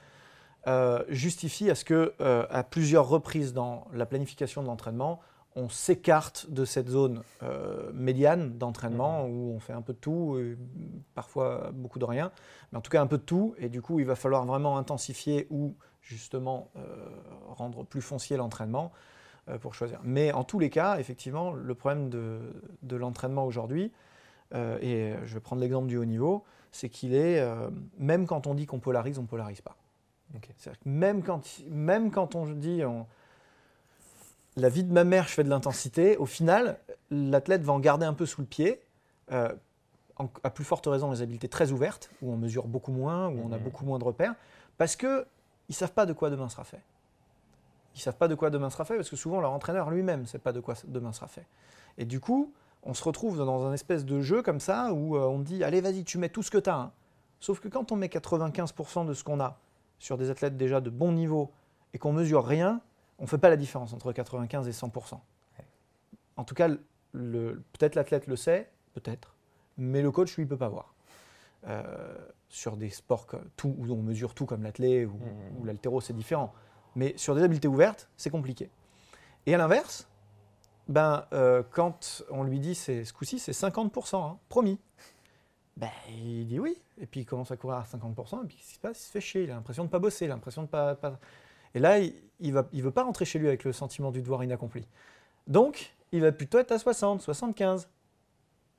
euh, 0.67 1.03
justifie 1.07 1.69
à 1.69 1.75
ce 1.75 1.85
que, 1.85 2.13
euh, 2.19 2.45
à 2.49 2.61
plusieurs 2.63 3.07
reprises 3.07 3.53
dans 3.53 3.87
la 3.93 4.05
planification 4.05 4.61
de 4.61 4.67
l'entraînement, 4.67 5.21
on 5.55 5.69
s'écarte 5.69 6.47
de 6.51 6.65
cette 6.65 6.89
zone 6.89 7.21
euh, 7.41 7.89
médiane 7.93 8.57
d'entraînement 8.57 9.25
où 9.27 9.53
on 9.55 9.59
fait 9.59 9.71
un 9.73 9.81
peu 9.81 9.93
de 9.93 9.97
tout, 9.99 10.37
et 10.37 10.57
parfois 11.15 11.71
beaucoup 11.73 11.99
de 11.99 12.05
rien, 12.05 12.31
mais 12.71 12.77
en 12.79 12.81
tout 12.81 12.91
cas 12.91 13.01
un 13.01 13.07
peu 13.07 13.17
de 13.17 13.23
tout. 13.23 13.55
Et 13.59 13.69
du 13.69 13.81
coup, 13.81 13.99
il 13.99 14.05
va 14.05 14.15
falloir 14.15 14.45
vraiment 14.45 14.77
intensifier 14.77 15.47
ou 15.49 15.73
justement 16.01 16.69
euh, 16.75 16.81
rendre 17.55 17.83
plus 17.85 18.01
foncier 18.01 18.35
l'entraînement 18.37 18.91
pour 19.61 19.73
choisir. 19.75 19.99
Mais 20.03 20.31
en 20.33 20.43
tous 20.43 20.59
les 20.59 20.69
cas, 20.69 20.99
effectivement, 20.99 21.51
le 21.53 21.75
problème 21.75 22.09
de, 22.09 22.39
de 22.83 22.95
l'entraînement 22.95 23.45
aujourd'hui, 23.45 23.91
euh, 24.53 24.77
et 24.81 25.13
je 25.25 25.33
vais 25.33 25.39
prendre 25.39 25.61
l'exemple 25.61 25.87
du 25.87 25.97
haut 25.97 26.05
niveau, 26.05 26.43
c'est 26.71 26.89
qu'il 26.89 27.13
est, 27.13 27.39
euh, 27.39 27.69
même 27.97 28.27
quand 28.27 28.47
on 28.47 28.53
dit 28.53 28.65
qu'on 28.65 28.79
polarise, 28.79 29.17
on 29.19 29.23
ne 29.23 29.27
polarise 29.27 29.61
pas. 29.61 29.75
C'est-à-dire 30.57 30.79
que 30.79 30.89
même 30.89 31.23
quand, 31.23 31.41
même 31.69 32.11
quand 32.11 32.35
on 32.35 32.45
dit 32.47 32.83
on- 32.85 33.05
la 34.57 34.69
vie 34.69 34.83
de 34.83 34.91
ma 34.91 35.03
mère, 35.03 35.27
je 35.27 35.33
fais 35.33 35.43
de 35.43 35.49
l'intensité, 35.49 36.17
au 36.17 36.25
final, 36.25 36.79
l'athlète 37.11 37.61
va 37.61 37.73
en 37.73 37.79
garder 37.79 38.05
un 38.05 38.13
peu 38.13 38.25
sous 38.25 38.41
le 38.41 38.47
pied, 38.47 38.81
euh, 39.31 39.49
en- 40.17 40.29
à 40.43 40.49
plus 40.49 40.63
forte 40.65 40.85
raison 40.87 41.11
les 41.11 41.21
habiletés 41.21 41.47
très 41.47 41.71
ouvertes, 41.71 42.09
où 42.21 42.31
on 42.33 42.37
mesure 42.37 42.67
beaucoup 42.67 42.91
moins, 42.91 43.27
où 43.29 43.39
on 43.45 43.51
a 43.51 43.57
Mhm. 43.57 43.63
beaucoup 43.63 43.85
moins 43.85 43.99
de 43.99 44.03
repères, 44.03 44.33
parce 44.77 44.95
qu'ils 44.95 45.25
ne 45.69 45.73
savent 45.73 45.93
pas 45.93 46.05
de 46.05 46.13
quoi 46.13 46.29
demain 46.29 46.49
sera 46.49 46.63
fait. 46.63 46.81
Ils 47.97 48.01
savent 48.01 48.15
pas 48.15 48.27
de 48.27 48.35
quoi 48.35 48.51
demain 48.51 48.69
sera 48.69 48.85
fait, 48.85 48.95
parce 48.95 49.09
que 49.09 49.15
souvent 49.15 49.41
leur 49.41 49.51
entraîneur 49.51 49.89
lui-même 49.89 50.21
ne 50.21 50.25
sait 50.25 50.37
pas 50.37 50.53
de 50.53 50.59
quoi 50.59 50.75
demain 50.85 51.11
sera 51.11 51.27
fait. 51.27 51.47
Et 51.97 52.05
du 52.05 52.19
coup, 52.19 52.53
on 52.83 52.93
se 52.93 53.03
retrouve 53.03 53.37
dans 53.37 53.65
un 53.65 53.73
espèce 53.73 54.05
de 54.05 54.21
jeu 54.21 54.43
comme 54.43 54.59
ça, 54.59 54.93
où 54.93 55.17
euh, 55.17 55.21
on 55.21 55.39
dit, 55.39 55.63
allez 55.63 55.81
vas-y, 55.81 56.03
tu 56.03 56.19
mets 56.19 56.29
tout 56.29 56.43
ce 56.43 56.51
que 56.51 56.59
tu 56.59 56.69
as. 56.69 56.91
Sauf 57.39 57.59
que 57.59 57.67
quand 57.67 57.91
on 57.91 57.95
met 57.95 58.07
95% 58.07 59.07
de 59.07 59.15
ce 59.15 59.23
qu'on 59.23 59.39
a 59.39 59.57
sur 59.97 60.15
des 60.17 60.29
athlètes 60.29 60.57
déjà 60.57 60.79
de 60.79 60.91
bon 60.91 61.11
niveau, 61.11 61.51
et 61.93 61.97
qu'on 61.97 62.13
mesure 62.13 62.45
rien, 62.45 62.81
on 63.17 63.23
ne 63.23 63.27
fait 63.27 63.39
pas 63.39 63.49
la 63.49 63.57
différence 63.57 63.93
entre 63.93 64.11
95 64.11 64.67
et 64.67 64.71
100%. 64.71 65.19
En 66.35 66.43
tout 66.43 66.53
cas, 66.53 66.69
peut-être 67.13 67.95
l'athlète 67.95 68.27
le 68.27 68.35
sait, 68.35 68.69
peut-être, 68.93 69.33
mais 69.79 70.03
le 70.03 70.11
coach, 70.11 70.35
lui, 70.35 70.43
ne 70.43 70.49
peut 70.49 70.57
pas 70.57 70.69
voir. 70.69 70.93
Euh, 71.67 72.15
sur 72.49 72.77
des 72.77 72.91
sports 72.91 73.25
tout, 73.55 73.75
où 73.79 73.91
on 73.91 74.03
mesure 74.03 74.35
tout 74.35 74.45
comme 74.45 74.61
l'athlé 74.61 75.05
ou, 75.05 75.19
ou 75.59 75.65
l'altéro, 75.65 75.99
c'est 75.99 76.13
différent. 76.13 76.53
Mais 76.97 77.13
sur 77.15 77.33
des 77.35 77.43
habiletés 77.43 77.69
ouvertes, 77.69 78.09
c'est 78.17 78.29
compliqué. 78.29 78.69
Et 79.45 79.53
à 79.53 79.57
l'inverse, 79.57 80.07
ben, 80.89 81.25
euh, 81.31 81.63
quand 81.71 82.23
on 82.29 82.43
lui 82.43 82.59
dit 82.59 82.75
ce 82.75 83.13
coup-ci, 83.13 83.39
c'est 83.39 83.53
50%, 83.53 84.15
hein, 84.31 84.37
promis. 84.49 84.79
Ben, 85.77 85.89
il 86.09 86.47
dit 86.47 86.59
oui, 86.59 86.75
et 86.99 87.05
puis 87.05 87.21
il 87.21 87.25
commence 87.25 87.51
à 87.51 87.55
courir 87.57 87.77
à 87.77 87.83
50%, 87.85 88.43
et 88.43 88.47
puis 88.47 88.57
qu'est-ce 88.57 88.69
qui 88.69 88.75
se 88.75 88.79
passe? 88.79 88.99
Il 88.99 89.05
se 89.05 89.11
fait 89.11 89.21
chier, 89.21 89.43
il 89.43 89.51
a 89.51 89.53
l'impression 89.55 89.83
de 89.83 89.87
ne 89.87 89.91
pas 89.91 89.99
bosser, 89.99 90.25
il 90.25 90.31
a 90.31 90.33
l'impression 90.33 90.63
de 90.63 90.67
pas, 90.67 90.95
pas- 90.95 91.19
Et 91.75 91.79
là, 91.79 91.99
il 91.99 92.13
ne 92.41 92.51
va, 92.51 92.67
il 92.73 92.81
veut 92.81 92.91
pas 92.91 93.03
rentrer 93.03 93.25
chez 93.25 93.37
lui 93.37 93.47
avec 93.47 93.63
le 93.63 93.71
sentiment 93.73 94.11
du 94.11 94.21
devoir 94.21 94.43
inaccompli. 94.43 94.87
Donc, 95.45 95.95
il 96.11 96.21
va 96.21 96.31
plutôt 96.31 96.57
être 96.57 96.71
à 96.71 96.79
60, 96.79 97.21
75. 97.21 97.89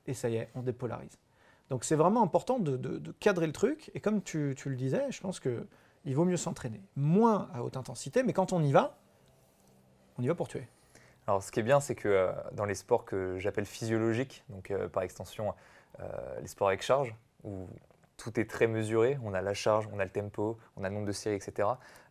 Et 0.07 0.13
ça 0.13 0.29
y 0.29 0.35
est, 0.35 0.49
on 0.55 0.61
dépolarise. 0.61 1.17
Donc 1.69 1.83
c'est 1.85 1.95
vraiment 1.95 2.23
important 2.23 2.57
de, 2.59 2.75
de- 2.77 3.11
cadrer 3.19 3.45
le 3.47 3.53
truc, 3.53 3.91
et 3.93 3.99
comme 4.01 4.21
tu, 4.23 4.55
tu 4.57 4.69
le 4.69 4.75
disais, 4.75 5.05
je 5.11 5.21
pense 5.21 5.39
qu'il 6.09 6.15
vaut 6.15 6.25
mieux 6.25 6.37
s'entraîner. 6.37 6.81
Moins 6.95 7.49
à 7.53 7.61
haute 7.61 7.77
intensité, 7.77 8.23
mais 8.23 8.33
quand 8.33 8.51
on 8.51 8.63
y 8.63 8.71
va, 8.71 8.97
on 10.17 10.23
y 10.23 10.27
va 10.27 10.33
pour 10.33 10.47
tuer. 10.47 10.67
Alors, 11.27 11.43
ce 11.43 11.51
qui 11.51 11.59
est 11.59 11.63
bien, 11.63 11.79
c'est 11.79 11.93
que 11.93 12.07
euh, 12.09 12.31
dans 12.53 12.65
les 12.65 12.73
sports 12.73 13.05
que 13.05 13.37
j'appelle 13.37 13.67
physiologiques, 13.67 14.43
donc 14.49 14.71
euh, 14.71 14.89
par 14.89 15.03
extension 15.03 15.53
euh, 15.99 16.07
les 16.41 16.47
sports 16.47 16.69
avec 16.69 16.81
charge, 16.81 17.13
où 17.43 17.67
tout 18.19 18.39
est 18.39 18.47
très 18.47 18.67
mesuré. 18.67 19.17
On 19.23 19.33
a 19.33 19.41
la 19.41 19.53
charge, 19.53 19.87
on 19.93 19.99
a 19.99 20.03
le 20.03 20.11
tempo, 20.11 20.59
on 20.77 20.83
a 20.83 20.89
le 20.89 20.93
nombre 20.93 21.07
de 21.07 21.11
séries, 21.11 21.37
etc. 21.37 21.67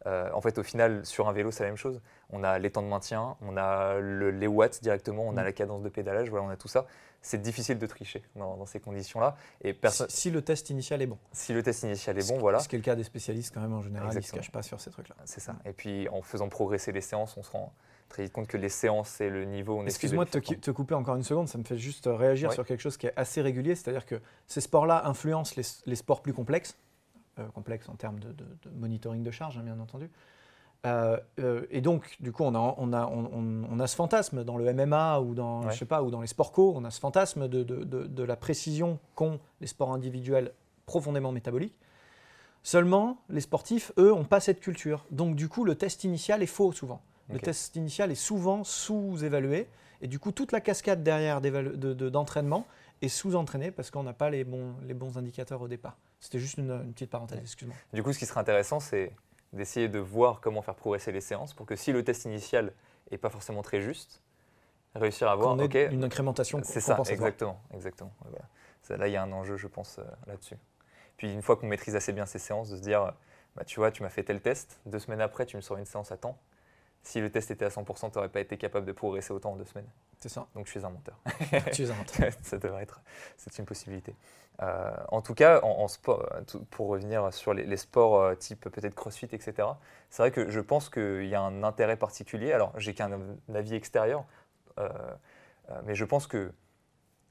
Euh, 0.07 0.31
en 0.33 0.41
fait, 0.41 0.59
au 0.59 0.63
final, 0.63 1.05
sur 1.05 1.29
un 1.29 1.33
vélo, 1.33 1.51
c'est 1.51 1.63
la 1.63 1.69
même 1.69 1.77
chose. 1.77 2.01
On 2.31 2.43
a 2.43 2.59
les 2.59 2.71
temps 2.71 2.83
de 2.83 2.89
maintien, 2.89 3.37
on 3.43 3.57
a 3.57 4.01
les 4.01 4.47
watts 4.47 4.83
directement, 4.83 5.25
on 5.27 5.37
a 5.37 5.43
mm. 5.43 5.45
la 5.45 5.53
cadence 5.53 5.83
de 5.83 5.89
pédalage, 5.89 6.31
voilà, 6.31 6.47
on 6.47 6.51
a 6.51 6.57
tout 6.57 6.69
ça. 6.69 6.87
C'est 7.21 7.43
difficile 7.43 7.79
de 7.79 7.87
tricher 7.87 8.23
dans, 8.37 8.65
ces 8.65 8.81
conditions-là. 8.81 9.37
Et 9.63 9.77
si, 9.89 10.05
si, 10.09 10.31
le 10.31 10.41
test 10.41 10.71
initial 10.71 11.03
est 11.03 11.07
bon. 11.07 11.19
Si 11.33 11.53
le 11.53 11.63
test 11.63 11.83
initial 11.83 12.17
est 12.17 12.29
bon, 12.29 12.39
voilà. 12.39 12.61
Ce 12.61 12.69
qui 12.69 12.77
est 12.77 12.79
le 12.79 12.85
cas 12.85 12.95
des 12.95 13.05
spécialistes 13.05 13.53
quand 13.53 13.61
même 13.61 13.75
en 13.75 13.83
général, 13.83 14.11
ils 14.13 14.17
ne 14.17 14.21
se 14.21 14.33
cachent 14.33 14.53
pas 14.53 14.63
sur 14.63 14.81
ces 14.81 14.91
trucs-là. 14.91 15.17
C'est 15.25 15.41
ça. 15.41 15.57
Et 15.65 15.73
puis 15.73 16.09
en 16.09 16.23
faisant 16.23 16.49
progresser 16.49 16.93
les 16.93 17.01
séances, 17.01 17.37
on 17.37 17.43
se 17.43 17.51
rend 17.51 17.75
très 18.09 18.25
vite 18.25 18.33
compte 18.33 18.47
que 18.47 18.57
les 18.57 18.69
séances 18.69 19.21
et 19.21 19.31
le 19.31 19.45
niveau. 19.45 19.83
Excuse-moi 19.85 20.25
de 20.25 20.31
te, 20.31 20.71
couper 20.71 20.95
encore 20.95 21.17
une 21.17 21.23
seconde, 21.23 21.49
ça 21.49 21.59
me 21.59 21.65
fait 21.65 21.79
juste 21.79 22.09
réagir 22.11 22.53
sur 22.53 22.65
quelque 22.65 22.81
chose 22.81 22.97
qui 22.97 23.07
est 23.07 23.13
assez 23.17 23.41
régulier, 23.41 23.75
c'est-à-dire 23.75 24.07
que 24.07 24.21
ces 24.47 24.61
sports-là 24.61 25.07
influencent 25.07 25.55
les, 25.87 25.97
sports 25.97 26.23
plus 26.23 26.33
complexes, 26.33 26.77
euh, 27.39 27.47
complexes 27.49 27.89
en 27.89 27.95
termes 27.95 28.19
de, 28.21 28.35
monitoring 28.75 29.23
de 29.23 29.31
charge, 29.31 29.59
hein, 29.59 29.63
bien 29.63 29.79
entendu. 29.79 30.11
Euh, 30.87 31.19
euh, 31.41 31.67
et 31.71 31.81
donc, 31.81 32.17
du 32.21 32.31
coup, 32.31 32.45
on 32.45 32.55
a, 32.55 32.75
on, 32.79 32.93
a, 32.93 33.07
on, 33.07 33.81
a, 33.81 33.87
ce 33.87 33.97
fantasme 33.97 34.45
dans 34.45 34.57
le 34.57 34.73
MMA 34.73 35.21
ou 35.21 35.35
dans, 35.35 35.69
je 35.71 35.77
sais 35.77 35.85
pas, 35.85 36.03
ou 36.03 36.11
dans 36.11 36.21
les 36.21 36.29
sports 36.29 36.53
co, 36.53 36.73
on 36.77 36.85
a 36.85 36.91
ce 36.91 37.01
fantasme 37.01 37.49
de, 37.49 37.65
de 37.65 38.23
la 38.23 38.37
précision 38.37 39.01
qu'ont 39.15 39.41
les 39.61 39.67
sports 39.67 39.93
individuels 39.93 40.53
profondément 40.87 41.33
métaboliques. 41.33 41.77
Seulement, 42.63 43.19
les 43.29 43.41
sportifs, 43.41 43.93
eux, 43.99 44.11
n'ont 44.11 44.25
pas 44.25 44.41
cette 44.41 44.61
culture. 44.61 45.05
Donc, 45.11 45.37
du 45.37 45.49
coup, 45.49 45.65
le 45.65 45.75
test 45.75 46.05
initial 46.05 46.43
est 46.43 46.47
faux 46.47 46.73
souvent. 46.73 47.03
Le 47.31 47.39
test 47.39 47.77
initial 47.77 48.11
est 48.11 48.17
souvent 48.17 48.65
sous-évalué. 48.65 49.69
Et 50.01 50.07
du 50.07 50.19
coup, 50.19 50.33
toute 50.33 50.53
la 50.53 50.61
cascade 50.61 51.03
derrière 51.03 51.41
d'entraînement 51.41 52.67
est 53.03 53.09
sous-entraînée 53.09 53.71
parce 53.71 53.91
qu'on 53.91 54.03
n'a 54.03 54.13
pas 54.13 54.31
les 54.31 54.45
bons, 54.45 54.75
les 54.83 54.95
bons 54.95 55.19
indicateurs 55.19 55.61
au 55.61 55.69
départ. 55.69 55.97
C'était 56.21 56.39
juste 56.39 56.59
une, 56.59 56.93
petite 56.93 57.11
parenthèse, 57.11 57.41
excuse-moi. 57.41 57.77
Du 57.93 58.03
coup, 58.03 58.13
ce 58.13 58.19
qui 58.19 58.27
serait 58.27 58.41
intéressant, 58.41 58.81
c'est 58.81 59.13
d'essayer 59.53 59.89
de 59.89 59.99
voir 59.99 60.41
comment 60.41 60.63
faire 60.63 60.75
progresser 60.75 61.13
les 61.13 61.21
séances 61.21 61.55
pour 61.55 61.67
que 61.67 61.77
si 61.77 61.93
le 61.93 62.05
test 62.05 62.25
initial 62.25 62.73
n'est 63.11 63.19
pas 63.19 63.31
forcément 63.31 63.63
très 63.63 63.81
juste, 63.81 64.23
réussir 64.95 65.29
à 65.29 65.33
avoir 65.33 65.55
une 65.55 66.05
incrémentation. 66.05 66.61
C'est 66.65 66.81
ça, 66.81 67.01
exactement. 67.09 67.61
exactement. 67.73 68.13
Là, 68.91 69.07
il 69.07 69.13
y 69.13 69.17
a 69.17 69.23
un 69.23 69.33
enjeu, 69.33 69.59
je 69.59 69.67
pense, 69.67 69.99
euh, 69.99 70.05
là-dessus. 70.27 70.57
Puis 71.19 71.31
une 71.31 71.43
fois 71.43 71.57
qu'on 71.57 71.67
maîtrise 71.67 71.95
assez 71.95 72.13
bien 72.15 72.25
ces 72.25 72.39
séances, 72.39 72.71
de 72.71 72.77
se 72.77 72.81
dire, 72.81 73.13
bah, 73.55 73.65
tu 73.65 73.81
vois, 73.81 73.91
tu 73.91 74.03
m'as 74.03 74.09
fait 74.09 74.23
tel 74.23 74.41
test, 74.41 74.81
deux 74.87 74.99
semaines 74.99 75.21
après, 75.21 75.45
tu 75.45 75.57
me 75.57 75.61
sors 75.61 75.77
une 75.77 75.85
séance 75.85 76.11
à 76.11 76.17
temps 76.17 76.39
si 77.03 77.21
le 77.21 77.31
test 77.31 77.51
était 77.51 77.65
à 77.65 77.69
100%, 77.69 78.11
tu 78.11 78.19
n'aurais 78.19 78.29
pas 78.29 78.41
été 78.41 78.57
capable 78.57 78.87
de 78.87 78.93
progresser 78.93 79.33
autant 79.33 79.53
en 79.53 79.57
deux 79.57 79.65
semaines. 79.65 79.89
C'est 80.19 80.29
ça. 80.29 80.47
Donc 80.55 80.67
je 80.67 80.73
suis 80.73 80.85
un 80.85 80.91
menteur. 80.91 81.19
tu 81.73 81.85
es 81.85 81.91
un 81.91 81.95
menteur. 81.95 82.33
ça 82.43 82.59
devrait 82.59 82.83
être, 82.83 83.01
c'est 83.37 83.59
une 83.59 83.65
possibilité. 83.65 84.15
Euh, 84.61 84.91
en 85.11 85.23
tout 85.23 85.35
cas, 85.35 85.61
en, 85.63 85.87
sport, 85.87 86.29
pour 86.71 86.89
revenir 86.89 87.33
sur 87.33 87.55
les, 87.55 87.77
sports 87.77 88.21
euh, 88.21 88.35
type 88.35 88.69
peut-être 88.69 88.95
CrossFit, 88.95 89.29
etc., 89.33 89.69
c'est 90.11 90.23
vrai 90.23 90.33
que 90.33 90.51
je 90.51 90.61
pense 90.61 90.91
qu'il 90.91 91.27
y 91.27 91.35
a 91.35 91.41
un 91.41 91.63
intérêt 91.63 91.97
particulier. 91.97 92.53
Alors, 92.53 92.73
j'ai 92.77 92.93
qu'un 92.93 93.21
avis 93.55 93.75
extérieur, 93.75 94.25
euh, 94.79 94.89
mais 95.85 95.95
je 95.95 96.05
pense 96.05 96.27
que 96.27 96.53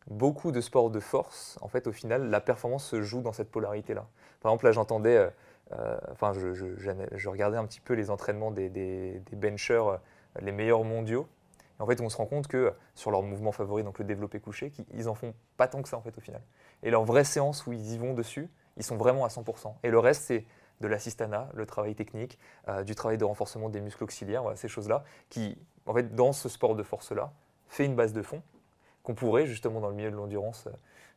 beaucoup 0.07 0.51
de 0.51 0.61
sports 0.61 0.89
de 0.89 0.99
force, 0.99 1.57
en 1.61 1.67
fait, 1.67 1.87
au 1.87 1.91
final, 1.91 2.29
la 2.29 2.39
performance 2.39 2.85
se 2.85 3.01
joue 3.01 3.21
dans 3.21 3.33
cette 3.33 3.51
polarité-là. 3.51 4.05
Par 4.41 4.51
exemple, 4.51 4.65
là, 4.65 4.71
j'entendais 4.71 5.17
euh, 5.17 5.29
enfin, 6.11 6.33
je, 6.33 7.29
regardais 7.29 7.57
un 7.57 7.65
petit 7.65 7.81
peu 7.81 7.93
les 7.93 8.09
entraînements 8.09 8.51
des, 8.51 9.21
benchers, 9.33 9.73
euh, 9.73 9.97
les 10.41 10.51
meilleurs 10.51 10.83
mondiaux. 10.83 11.27
Et 11.79 11.83
en 11.83 11.85
fait, 11.85 12.01
on 12.01 12.09
se 12.09 12.17
rend 12.17 12.25
compte 12.25 12.47
que 12.47 12.73
sur 12.95 13.11
leur 13.11 13.21
mouvement 13.21 13.51
favori, 13.51 13.83
donc 13.83 13.99
le 13.99 14.05
développé 14.05 14.39
couché, 14.39 14.71
ils 14.93 15.09
en 15.09 15.15
font 15.15 15.33
pas 15.57 15.67
tant 15.67 15.81
que 15.81 15.89
ça 15.89 15.97
en 15.97 16.01
fait 16.01 16.17
au 16.17 16.21
final. 16.21 16.41
Et 16.83 16.89
leur 16.89 17.03
vraie 17.03 17.23
séance 17.23 17.67
où 17.67 17.73
ils 17.73 17.93
y 17.93 17.97
vont 17.97 18.13
dessus, 18.13 18.49
ils 18.77 18.83
sont 18.83 18.97
vraiment 18.97 19.25
à 19.25 19.27
100%. 19.27 19.73
Et 19.83 19.89
le 19.89 19.99
reste, 19.99 20.23
c'est 20.23 20.45
de 20.81 20.87
l'assistana, 20.87 21.49
le 21.53 21.65
travail 21.65 21.95
technique, 21.95 22.37
euh, 22.67 22.83
du 22.83 22.95
travail 22.95 23.17
de 23.17 23.25
renforcement 23.25 23.69
des 23.69 23.81
muscles 23.81 24.03
auxiliaires, 24.03 24.43
ces 24.55 24.67
choses-là, 24.67 25.03
qui, 25.29 25.57
en 25.85 25.93
fait, 25.93 26.15
dans 26.15 26.33
ce 26.33 26.49
sport 26.49 26.75
de 26.75 26.83
force-là, 26.83 27.31
fait 27.67 27.85
une 27.85 27.95
base 27.95 28.13
de 28.13 28.21
fond 28.21 28.41
qu'on 29.03 29.15
pourrait, 29.15 29.47
justement, 29.47 29.79
dans 29.79 29.89
le 29.89 29.95
milieu 29.95 30.11
de 30.11 30.15
l'endurance, 30.15 30.67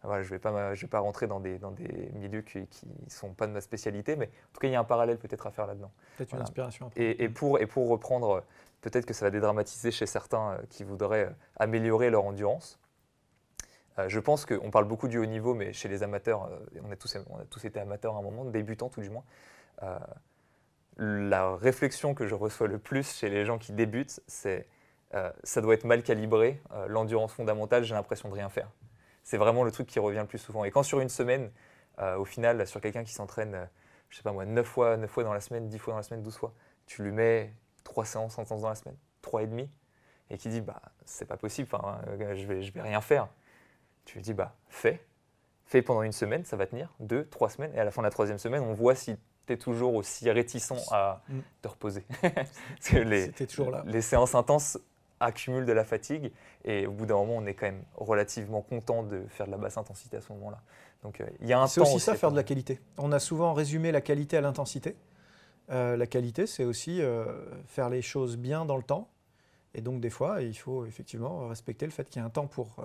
je 0.03 0.09
ne 0.09 0.23
vais, 0.23 0.39
pas, 0.39 0.73
vais 0.73 0.87
pas 0.87 1.01
rentrer 1.01 1.27
dans 1.27 1.41
des, 1.41 1.59
dans 1.59 1.73
des 1.73 2.11
milieux 2.15 2.41
qui 2.41 2.61
ne 2.61 3.11
sont 3.11 3.35
pas 3.35 3.47
de 3.47 3.53
ma 3.53 3.61
spécialité, 3.61 4.17
mais 4.17 4.27
en 4.27 4.53
tout 4.55 4.61
cas, 4.61 4.69
il 4.69 4.73
y 4.73 4.77
a 4.77 4.81
un 4.81 4.85
parallèle 4.85 5.19
peut-être 5.19 5.47
à 5.47 5.51
faire 5.51 5.67
là-dedans. 5.67 5.93
Peut-être 6.17 6.35
une 6.35 6.41
inspiration. 6.41 6.91
Et, 6.97 7.23
et, 7.25 7.29
pour, 7.29 7.61
et 7.61 7.67
pour 7.67 7.89
reprendre, 7.89 8.43
peut-être 8.81 9.05
que 9.05 9.13
ça 9.13 9.27
va 9.27 9.31
dédramatiser 9.31 9.91
chez 9.91 10.07
certains 10.07 10.53
euh, 10.53 10.59
qui 10.71 10.85
voudraient 10.85 11.27
euh, 11.27 11.33
améliorer 11.57 12.09
leur 12.09 12.25
endurance. 12.25 12.81
Euh, 13.99 14.09
je 14.09 14.19
pense 14.21 14.47
qu'on 14.47 14.71
parle 14.71 14.87
beaucoup 14.87 15.07
du 15.07 15.19
haut 15.19 15.27
niveau, 15.27 15.55
mais 15.55 15.75
chez 15.75 15.89
les 15.89 16.03
amateurs, 16.03 16.49
on 16.83 16.91
a, 16.91 16.97
tous, 16.97 17.19
on 17.29 17.39
a 17.39 17.45
tous 17.45 17.65
été 17.67 17.79
amateurs 17.79 18.17
à 18.17 18.21
un 18.21 18.23
moment, 18.23 18.47
débutants 18.47 18.89
tout 18.89 19.03
du 19.03 19.11
moins. 19.11 19.25
la 20.97 21.57
réflexion 21.57 22.15
que 22.15 22.27
je 22.27 22.35
reçois 22.35 22.69
le 22.69 22.79
plus 22.79 23.17
chez 23.17 23.29
les 23.29 23.45
gens 23.45 23.59
qui 23.59 23.73
débutent, 23.73 24.21
c'est 24.27 24.67
ça 25.43 25.61
doit 25.61 25.75
être 25.75 25.85
mal 25.85 26.05
calibré. 26.05 26.63
L'endurance 26.87 27.33
fondamentale, 27.33 27.83
j'ai 27.83 27.95
l'impression 27.95 28.29
de 28.29 28.35
rien 28.35 28.49
faire. 28.49 28.71
C'est 29.23 29.37
vraiment 29.37 29.65
le 29.65 29.71
truc 29.71 29.87
qui 29.87 29.99
revient 29.99 30.21
le 30.21 30.27
plus 30.27 30.39
souvent. 30.39 30.65
Et 30.65 30.71
quand 30.71 30.83
sur 30.83 31.01
une 31.01 31.09
semaine, 31.09 31.51
euh, 31.99 32.17
au 32.17 32.25
final, 32.25 32.67
sur 32.67 32.81
quelqu'un 32.81 33.05
qui 33.05 33.13
s'entraîne, 33.13 33.55
euh, 33.55 33.65
je 34.09 34.17
sais 34.17 34.23
pas 34.23 34.33
moi, 34.33 34.45
9 34.45 34.67
fois, 34.67 34.97
9 34.97 35.11
fois 35.11 35.25
dans 35.25 35.33
la 35.33 35.41
semaine, 35.41 35.69
10 35.69 35.79
fois 35.79 35.93
dans 35.93 35.99
la 35.99 36.03
semaine, 36.03 36.23
12 36.23 36.37
fois, 36.37 36.53
tu 36.87 37.03
lui 37.03 37.13
mets 37.13 37.53
3 37.85 38.05
séances, 38.05 38.35
100 38.35 38.47
séances 38.47 38.63
dans 38.63 38.69
la 38.69 38.75
semaine, 38.75 38.97
3 39.23 39.43
et 39.43 39.47
demi, 39.47 39.71
et 40.31 40.39
qui 40.39 40.49
dit, 40.49 40.61
bah, 40.61 40.81
c'est 41.05 41.27
pas 41.27 41.37
possible, 41.37 41.69
euh, 41.75 42.35
je 42.37 42.47
vais, 42.47 42.63
je 42.63 42.73
vais 42.73 42.83
rien 42.83 43.01
faire. 43.01 43.29
Tu 44.05 44.17
lui 44.17 44.23
dis, 44.23 44.35
bah, 44.35 44.57
fais. 44.69 45.05
Fais 45.67 45.83
pendant 45.83 46.03
une 46.03 46.13
semaine, 46.13 46.45
ça 46.45 46.57
va 46.57 46.67
tenir, 46.67 46.93
2, 47.01 47.27
3 47.27 47.51
semaines, 47.51 47.75
et 47.75 47.79
à 47.79 47.85
la 47.85 47.91
fin 47.93 48.03
de 48.03 48.07
la 48.07 48.11
troisième 48.11 48.39
semaine, 48.39 48.63
on 48.63 48.73
voit 48.73 48.97
si 48.97 49.17
tu 49.47 49.53
es 49.53 49.57
toujours 49.57 49.95
aussi 49.95 50.29
réticent 50.31 50.73
à 50.91 51.23
mm. 51.29 51.41
te 51.63 51.69
reposer. 51.69 52.05
les, 52.93 53.31
toujours 53.31 53.71
là. 53.71 53.85
les 53.87 54.03
séances 54.03 54.35
intenses 54.35 54.79
accumule 55.21 55.67
de 55.67 55.73
la 55.73 55.85
fatigue. 55.85 56.33
Et 56.65 56.87
au 56.87 56.93
bout 56.93 57.07
d'un 57.07 57.15
moment, 57.15 57.37
on 57.37 57.47
est 57.47 57.55
quand 57.55 57.67
même 57.67 57.85
relativement 57.97 58.63
content 58.63 59.03
de 59.03 59.23
faire 59.29 59.47
de 59.47 59.53
la 59.53 59.59
basse 59.59 59.77
intensité 59.77 60.17
à 60.17 60.21
ce 60.21 60.33
moment-là. 60.33 60.61
Donc 61.03 61.21
euh, 61.21 61.27
il 61.41 61.47
y 61.47 61.53
a 61.53 61.61
un 61.61 61.67
C'est 61.67 61.81
aussi 61.81 62.01
ça, 62.01 62.15
faire 62.15 62.31
de 62.31 62.37
la 62.37 62.43
qualité. 62.43 62.81
On 62.99 63.13
a 63.13 63.19
souvent 63.19 63.55
résumé 63.55 63.93
la 63.93 64.01
qualité 64.01 64.37
à 64.37 64.41
l'intensité. 64.41 64.97
Euh, 65.71 65.97
la 65.97 66.07
qualité, 66.07 66.47
c'est 66.47 66.65
aussi 66.65 67.01
euh, 67.01 67.25
faire 67.67 67.89
les 67.91 68.03
choses 68.03 68.37
bien 68.37 68.65
dans 68.65 68.77
le 68.77 68.83
temps. 68.83 69.09
Et 69.75 69.83
donc 69.83 70.01
des 70.01 70.11
fois, 70.11 70.43
il 70.43 70.57
faut 70.57 70.85
effectivement 70.85 71.47
respecter 71.49 71.87
le 71.87 71.93
fait 71.93 72.09
qu'il 72.09 72.21
y 72.21 72.23
a 72.23 72.27
un 72.27 72.31
temps 72.31 72.49
pour 72.49 72.85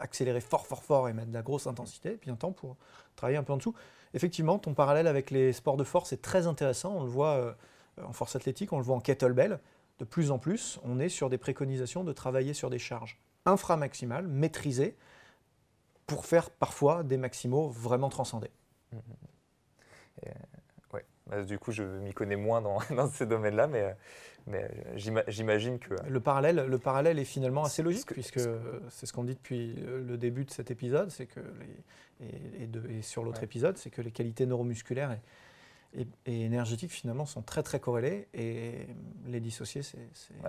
accélérer 0.00 0.40
fort, 0.40 0.66
fort, 0.66 0.82
fort 0.82 1.08
et 1.08 1.12
mettre 1.12 1.28
de 1.28 1.34
la 1.34 1.42
grosse 1.42 1.68
intensité, 1.68 2.12
et 2.12 2.16
puis 2.16 2.28
un 2.30 2.34
temps 2.34 2.50
pour 2.50 2.76
travailler 3.14 3.38
un 3.38 3.44
peu 3.44 3.52
en 3.52 3.56
dessous. 3.56 3.74
Effectivement, 4.14 4.58
ton 4.58 4.74
parallèle 4.74 5.06
avec 5.06 5.30
les 5.30 5.52
sports 5.52 5.76
de 5.76 5.84
force 5.84 6.12
est 6.12 6.20
très 6.20 6.48
intéressant. 6.48 6.92
On 6.96 7.04
le 7.04 7.08
voit 7.08 7.56
en 8.04 8.12
force 8.12 8.34
athlétique, 8.34 8.72
on 8.72 8.78
le 8.78 8.82
voit 8.82 8.96
en 8.96 9.00
kettlebell 9.00 9.60
de 9.98 10.04
plus 10.04 10.30
en 10.30 10.38
plus, 10.38 10.78
on 10.84 11.00
est 11.00 11.08
sur 11.08 11.28
des 11.28 11.38
préconisations 11.38 12.04
de 12.04 12.12
travailler 12.12 12.54
sur 12.54 12.70
des 12.70 12.78
charges 12.78 13.18
inframaximales, 13.46 14.26
maîtrisées, 14.26 14.96
pour 16.06 16.26
faire 16.26 16.50
parfois 16.50 17.02
des 17.02 17.16
maximaux 17.16 17.68
vraiment 17.68 18.08
transcendés. 18.08 18.50
Mmh, 18.92 18.96
mmh, 18.96 20.30
ouais. 20.94 21.04
Bah, 21.26 21.42
du 21.42 21.58
coup, 21.58 21.72
je 21.72 21.82
m'y 21.82 22.14
connais 22.14 22.36
moins 22.36 22.62
dans, 22.62 22.78
ces 23.12 23.26
domaines-là, 23.26 23.66
mais, 23.66 23.82
euh, 23.82 23.92
mais 24.46 24.70
euh, 24.96 25.22
j'imagine 25.28 25.78
que... 25.78 25.94
Le 26.08 26.20
parallèle, 26.20 26.66
le 26.66 26.78
parallèle 26.78 27.18
est 27.18 27.24
finalement 27.24 27.64
assez 27.64 27.82
logique, 27.82 28.06
puisque 28.06 28.40
c'est 28.88 29.06
ce 29.06 29.12
qu'on 29.12 29.24
dit 29.24 29.34
depuis 29.34 29.74
le 29.74 30.16
début 30.16 30.44
de 30.44 30.50
cet 30.50 30.70
épisode, 30.70 31.10
c'est 31.10 31.26
que 31.26 31.40
et, 32.20 33.02
sur 33.02 33.22
l'autre 33.22 33.42
épisode, 33.42 33.76
c'est 33.76 33.90
que 33.90 34.02
les 34.02 34.10
qualités 34.10 34.46
neuromusculaires 34.46 35.12
et, 35.12 35.20
énergétiques 36.26 36.92
finalement 36.92 37.26
sont 37.26 37.42
très 37.42 37.62
très 37.62 37.80
corrélés 37.80 38.28
et 38.34 38.86
les 39.26 39.40
dissocier, 39.40 39.82
c'est. 39.82 39.98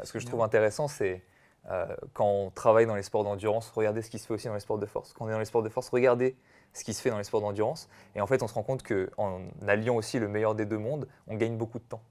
ce 0.04 0.14
que 0.14 0.20
je 0.20 0.26
trouve 0.26 0.42
intéressant, 0.42 0.88
c'est 0.88 1.24
euh, 1.70 1.86
quand 2.14 2.26
on 2.26 2.50
travaille 2.50 2.86
dans 2.86 2.96
les 2.96 3.04
sports 3.04 3.24
d'endurance, 3.24 3.70
regardez 3.70 4.02
ce 4.02 4.10
qui 4.10 4.20
se 4.20 4.28
fait 4.28 4.34
aussi 4.34 4.48
dans 4.48 4.54
les 4.54 4.60
sports 4.60 4.80
de 4.80 4.86
force. 4.86 5.14
Quand 5.14 5.26
on 5.26 5.30
est 5.30 5.34
dans 5.34 5.40
les 5.40 5.46
sports 5.46 5.64
de 5.64 5.70
force, 5.70 5.90
regardez 5.90 6.36
ce 6.74 6.84
qui 6.84 6.94
se 6.94 7.02
fait 7.02 7.10
dans 7.10 7.18
les 7.18 7.24
sports 7.24 7.42
d'endurance. 7.42 7.90
Et 8.16 8.22
en 8.22 8.28
fait, 8.28 8.42
on 8.44 8.48
se 8.48 8.54
rend 8.54 8.64
compte 8.64 8.84
qu'en 8.84 9.42
alliant 9.68 9.96
aussi 9.96 10.20
le 10.20 10.28
meilleur 10.28 10.56
des 10.56 10.66
deux 10.66 10.78
mondes, 10.78 11.08
on 11.28 11.36
gagne 11.36 11.58
beaucoup 11.58 11.80
de 11.80 11.84
temps. 11.84 12.02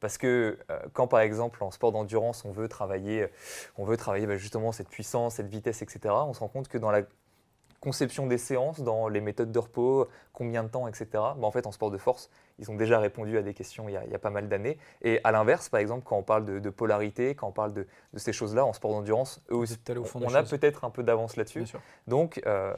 Parce 0.00 0.16
que 0.16 0.58
euh, 0.70 0.78
quand 0.92 1.08
par 1.08 1.20
exemple 1.20 1.64
en 1.64 1.72
sport 1.72 1.90
d'endurance 1.90 2.44
on 2.44 2.52
veut 2.52 2.68
travailler, 2.68 3.26
on 3.76 3.84
veut 3.84 3.96
travailler 3.96 4.26
bah, 4.26 4.36
justement 4.36 4.70
cette 4.70 4.88
puissance, 4.88 5.34
cette 5.34 5.48
vitesse, 5.48 5.82
etc., 5.82 6.14
on 6.16 6.32
se 6.32 6.40
rend 6.40 6.48
compte 6.48 6.68
que 6.68 6.78
dans 6.78 6.90
la 6.90 7.02
conception 7.80 8.26
des 8.26 8.38
séances, 8.38 8.80
dans 8.80 9.08
les 9.08 9.20
méthodes 9.20 9.52
de 9.52 9.58
repos, 9.58 10.08
combien 10.32 10.64
de 10.64 10.68
temps, 10.68 10.88
etc. 10.88 11.06
Bah, 11.12 11.36
en 11.42 11.50
fait, 11.50 11.66
en 11.66 11.72
sport 11.72 11.90
de 11.90 11.98
force, 11.98 12.30
ils 12.58 12.70
ont 12.70 12.74
déjà 12.74 12.98
répondu 12.98 13.38
à 13.38 13.42
des 13.42 13.54
questions 13.54 13.88
il 13.88 13.92
y 13.92 14.14
a, 14.14 14.18
pas 14.18 14.30
mal 14.30 14.48
d'années. 14.48 14.78
Et 15.02 15.20
à 15.22 15.30
l'inverse, 15.30 15.68
par 15.68 15.80
exemple, 15.80 16.04
quand 16.04 16.16
on 16.16 16.22
parle 16.22 16.60
de, 16.60 16.70
polarité, 16.70 17.34
quand 17.34 17.48
on 17.48 17.52
parle 17.52 17.72
de, 17.72 17.86
ces 18.16 18.32
choses-là 18.32 18.64
en 18.64 18.72
sport 18.72 18.90
d'endurance, 18.90 19.42
eux 19.50 19.56
aussi, 19.56 19.78
on 20.14 20.34
a 20.34 20.42
peut-être 20.42 20.84
un 20.84 20.90
peu 20.90 21.02
d'avance 21.02 21.36
là-dessus. 21.36 21.64
Donc, 22.08 22.40
euh, 22.46 22.74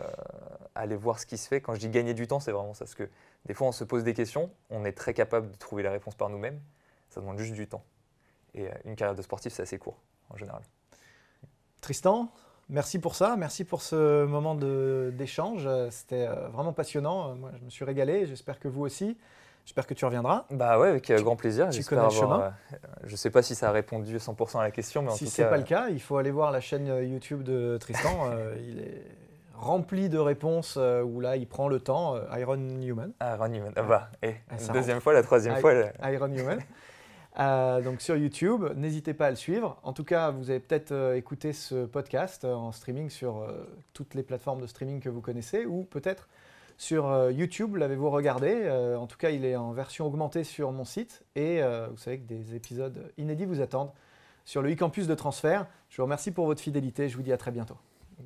allez 0.74 0.96
voir 0.96 1.18
ce 1.18 1.26
qui 1.26 1.38
se 1.38 1.48
fait. 1.48 1.60
Quand 1.60 1.74
je 1.74 1.80
dis 1.80 1.88
gagner 1.88 2.12
du 2.12 2.26
temps, 2.26 2.40
c'est 2.40 2.52
vraiment 2.52 2.74
ça. 2.74 2.84
Parce 2.84 2.94
que 2.94 3.08
des 3.46 3.54
fois, 3.54 3.68
on 3.68 3.72
se 3.72 3.84
pose 3.84 4.04
des 4.04 4.14
questions, 4.14 4.50
on 4.68 4.84
est 4.84 4.92
très 4.92 5.14
capable 5.14 5.50
de 5.50 5.56
trouver 5.56 5.82
la 5.82 5.90
réponse 5.90 6.14
par 6.14 6.28
nous-mêmes. 6.28 6.60
Ça 7.08 7.20
demande 7.20 7.38
juste 7.38 7.54
du 7.54 7.66
temps. 7.66 7.82
Et 8.54 8.66
euh, 8.66 8.72
une 8.84 8.96
carrière 8.96 9.16
de 9.16 9.22
sportif, 9.22 9.52
c'est 9.52 9.62
assez 9.62 9.78
court, 9.78 9.96
en 10.28 10.36
général. 10.36 10.62
Tristan, 11.80 12.30
merci 12.70 12.98
pour 12.98 13.14
ça, 13.14 13.36
merci 13.36 13.64
pour 13.64 13.82
ce 13.82 14.24
moment 14.24 14.54
d'échange. 14.54 15.68
C'était 15.90 16.26
vraiment 16.52 16.72
passionnant. 16.72 17.34
Moi, 17.34 17.50
je 17.58 17.64
me 17.64 17.70
suis 17.70 17.84
régalé. 17.84 18.26
J'espère 18.26 18.58
que 18.58 18.68
vous 18.68 18.82
aussi. 18.82 19.16
J'espère 19.64 19.86
que 19.86 19.94
tu 19.94 20.04
reviendras. 20.04 20.46
Bah 20.50 20.78
ouais, 20.78 20.88
avec 20.88 21.12
grand 21.12 21.36
plaisir. 21.36 21.68
Tu 21.70 21.84
connais 21.84 22.02
le 22.02 22.10
chemin. 22.10 22.52
je 23.04 23.12
ne 23.12 23.16
sais 23.16 23.30
pas 23.30 23.42
si 23.42 23.54
ça 23.54 23.68
a 23.68 23.72
répondu 23.72 24.16
100% 24.16 24.58
à 24.58 24.62
la 24.62 24.70
question, 24.70 25.02
mais 25.02 25.10
en 25.10 25.14
si 25.14 25.18
tout 25.18 25.24
cas. 25.26 25.30
Si 25.30 25.36
ce 25.36 25.42
n'est 25.42 25.48
pas 25.48 25.58
le 25.58 25.64
cas, 25.64 25.88
il 25.90 26.00
faut 26.00 26.16
aller 26.16 26.30
voir 26.30 26.50
la 26.50 26.60
chaîne 26.60 26.86
YouTube 26.86 27.42
de 27.42 27.76
Tristan. 27.78 28.30
il 28.68 28.80
est 28.80 29.04
rempli 29.60 30.08
de 30.08 30.18
réponses 30.18 30.76
euh, 30.78 31.02
où 31.02 31.20
là, 31.20 31.36
il 31.36 31.46
prend 31.46 31.68
le 31.68 31.80
temps. 31.80 32.16
Euh, 32.16 32.38
Iron 32.38 32.56
Newman. 32.56 33.12
Iron 33.20 33.48
Newman. 33.48 33.72
Ah 33.76 33.82
bah, 33.82 34.08
et 34.22 34.34
ah, 34.50 34.72
deuxième 34.72 35.00
fois, 35.00 35.12
la 35.12 35.22
troisième 35.22 35.56
fois. 35.56 35.72
Iron 36.04 36.28
Newman. 36.28 36.58
Euh, 37.38 37.80
donc 37.80 38.00
sur 38.00 38.16
YouTube, 38.16 38.64
n'hésitez 38.76 39.14
pas 39.14 39.26
à 39.26 39.30
le 39.30 39.36
suivre. 39.36 39.78
En 39.82 39.92
tout 39.92 40.04
cas, 40.04 40.30
vous 40.30 40.50
avez 40.50 40.60
peut-être 40.60 41.14
écouté 41.14 41.52
ce 41.52 41.86
podcast 41.86 42.44
en 42.44 42.72
streaming 42.72 43.08
sur 43.08 43.46
toutes 43.92 44.14
les 44.14 44.22
plateformes 44.22 44.60
de 44.60 44.66
streaming 44.66 45.00
que 45.00 45.08
vous 45.08 45.20
connaissez, 45.20 45.64
ou 45.64 45.84
peut-être 45.84 46.28
sur 46.76 47.30
YouTube, 47.30 47.76
l'avez-vous 47.76 48.10
regardé? 48.10 48.68
En 48.98 49.06
tout 49.06 49.18
cas, 49.18 49.30
il 49.30 49.44
est 49.44 49.54
en 49.54 49.72
version 49.72 50.06
augmentée 50.06 50.44
sur 50.44 50.72
mon 50.72 50.84
site, 50.84 51.22
et 51.36 51.62
vous 51.90 51.98
savez 51.98 52.18
que 52.18 52.26
des 52.26 52.56
épisodes 52.56 53.12
inédits 53.16 53.44
vous 53.44 53.60
attendent 53.60 53.92
sur 54.44 54.62
le 54.62 54.72
e-campus 54.72 55.06
de 55.06 55.14
transfert. 55.14 55.66
Je 55.88 55.98
vous 55.98 56.04
remercie 56.04 56.32
pour 56.32 56.46
votre 56.46 56.60
fidélité. 56.60 57.08
Je 57.08 57.16
vous 57.16 57.22
dis 57.22 57.32
à 57.32 57.36
très 57.36 57.52
bientôt. 57.52 57.76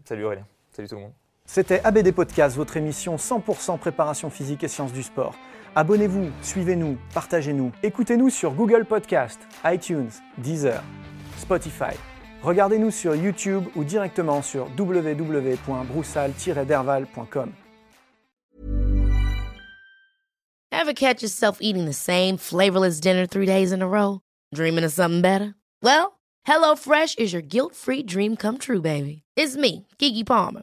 Salut 0.05 0.25
Aurélien. 0.25 0.47
Salut 0.71 0.88
tout 0.88 0.95
le 0.95 1.03
monde. 1.03 1.23
C'était 1.46 1.80
ABD 1.85 2.12
Podcast, 2.12 2.57
votre 2.57 2.76
émission 2.76 3.16
100% 3.16 3.78
préparation 3.78 4.30
physique 4.30 4.64
et 4.64 4.68
sciences 4.68 4.92
du 4.92 5.02
sport. 5.02 5.35
Abonnez-vous, 5.76 6.30
suivez-nous, 6.42 6.96
partagez-nous. 7.12 7.72
Écoutez-nous 7.83 8.30
sur 8.30 8.52
Google 8.54 8.85
Podcast, 8.85 9.40
iTunes, 9.64 10.11
Deezer, 10.38 10.83
Spotify. 11.37 11.96
Regardez-nous 12.42 12.90
sur 12.90 13.14
YouTube 13.14 13.64
ou 13.76 13.85
directement 13.85 14.42
sur 14.42 14.68
www.broussal-derval.com. 14.76 17.52
Ever 20.72 20.94
catch 20.94 21.22
yourself 21.22 21.59
eating 21.61 21.87
the 21.87 21.94
same 21.94 22.37
flavorless 22.37 23.00
dinner 23.00 23.26
three 23.26 23.46
days 23.46 23.72
in 23.72 23.80
a 23.80 23.87
row? 23.87 24.20
Dreaming 24.54 24.85
of 24.85 24.92
something 24.92 25.22
better? 25.22 25.54
Well, 25.83 26.18
HelloFresh 26.48 27.18
is 27.18 27.33
your 27.33 27.42
guilt-free 27.42 28.02
dream 28.04 28.37
come 28.37 28.59
true, 28.59 28.80
baby. 28.80 29.22
It's 29.37 29.57
me, 29.57 29.87
Kiki 29.98 30.24
Palmer. 30.24 30.62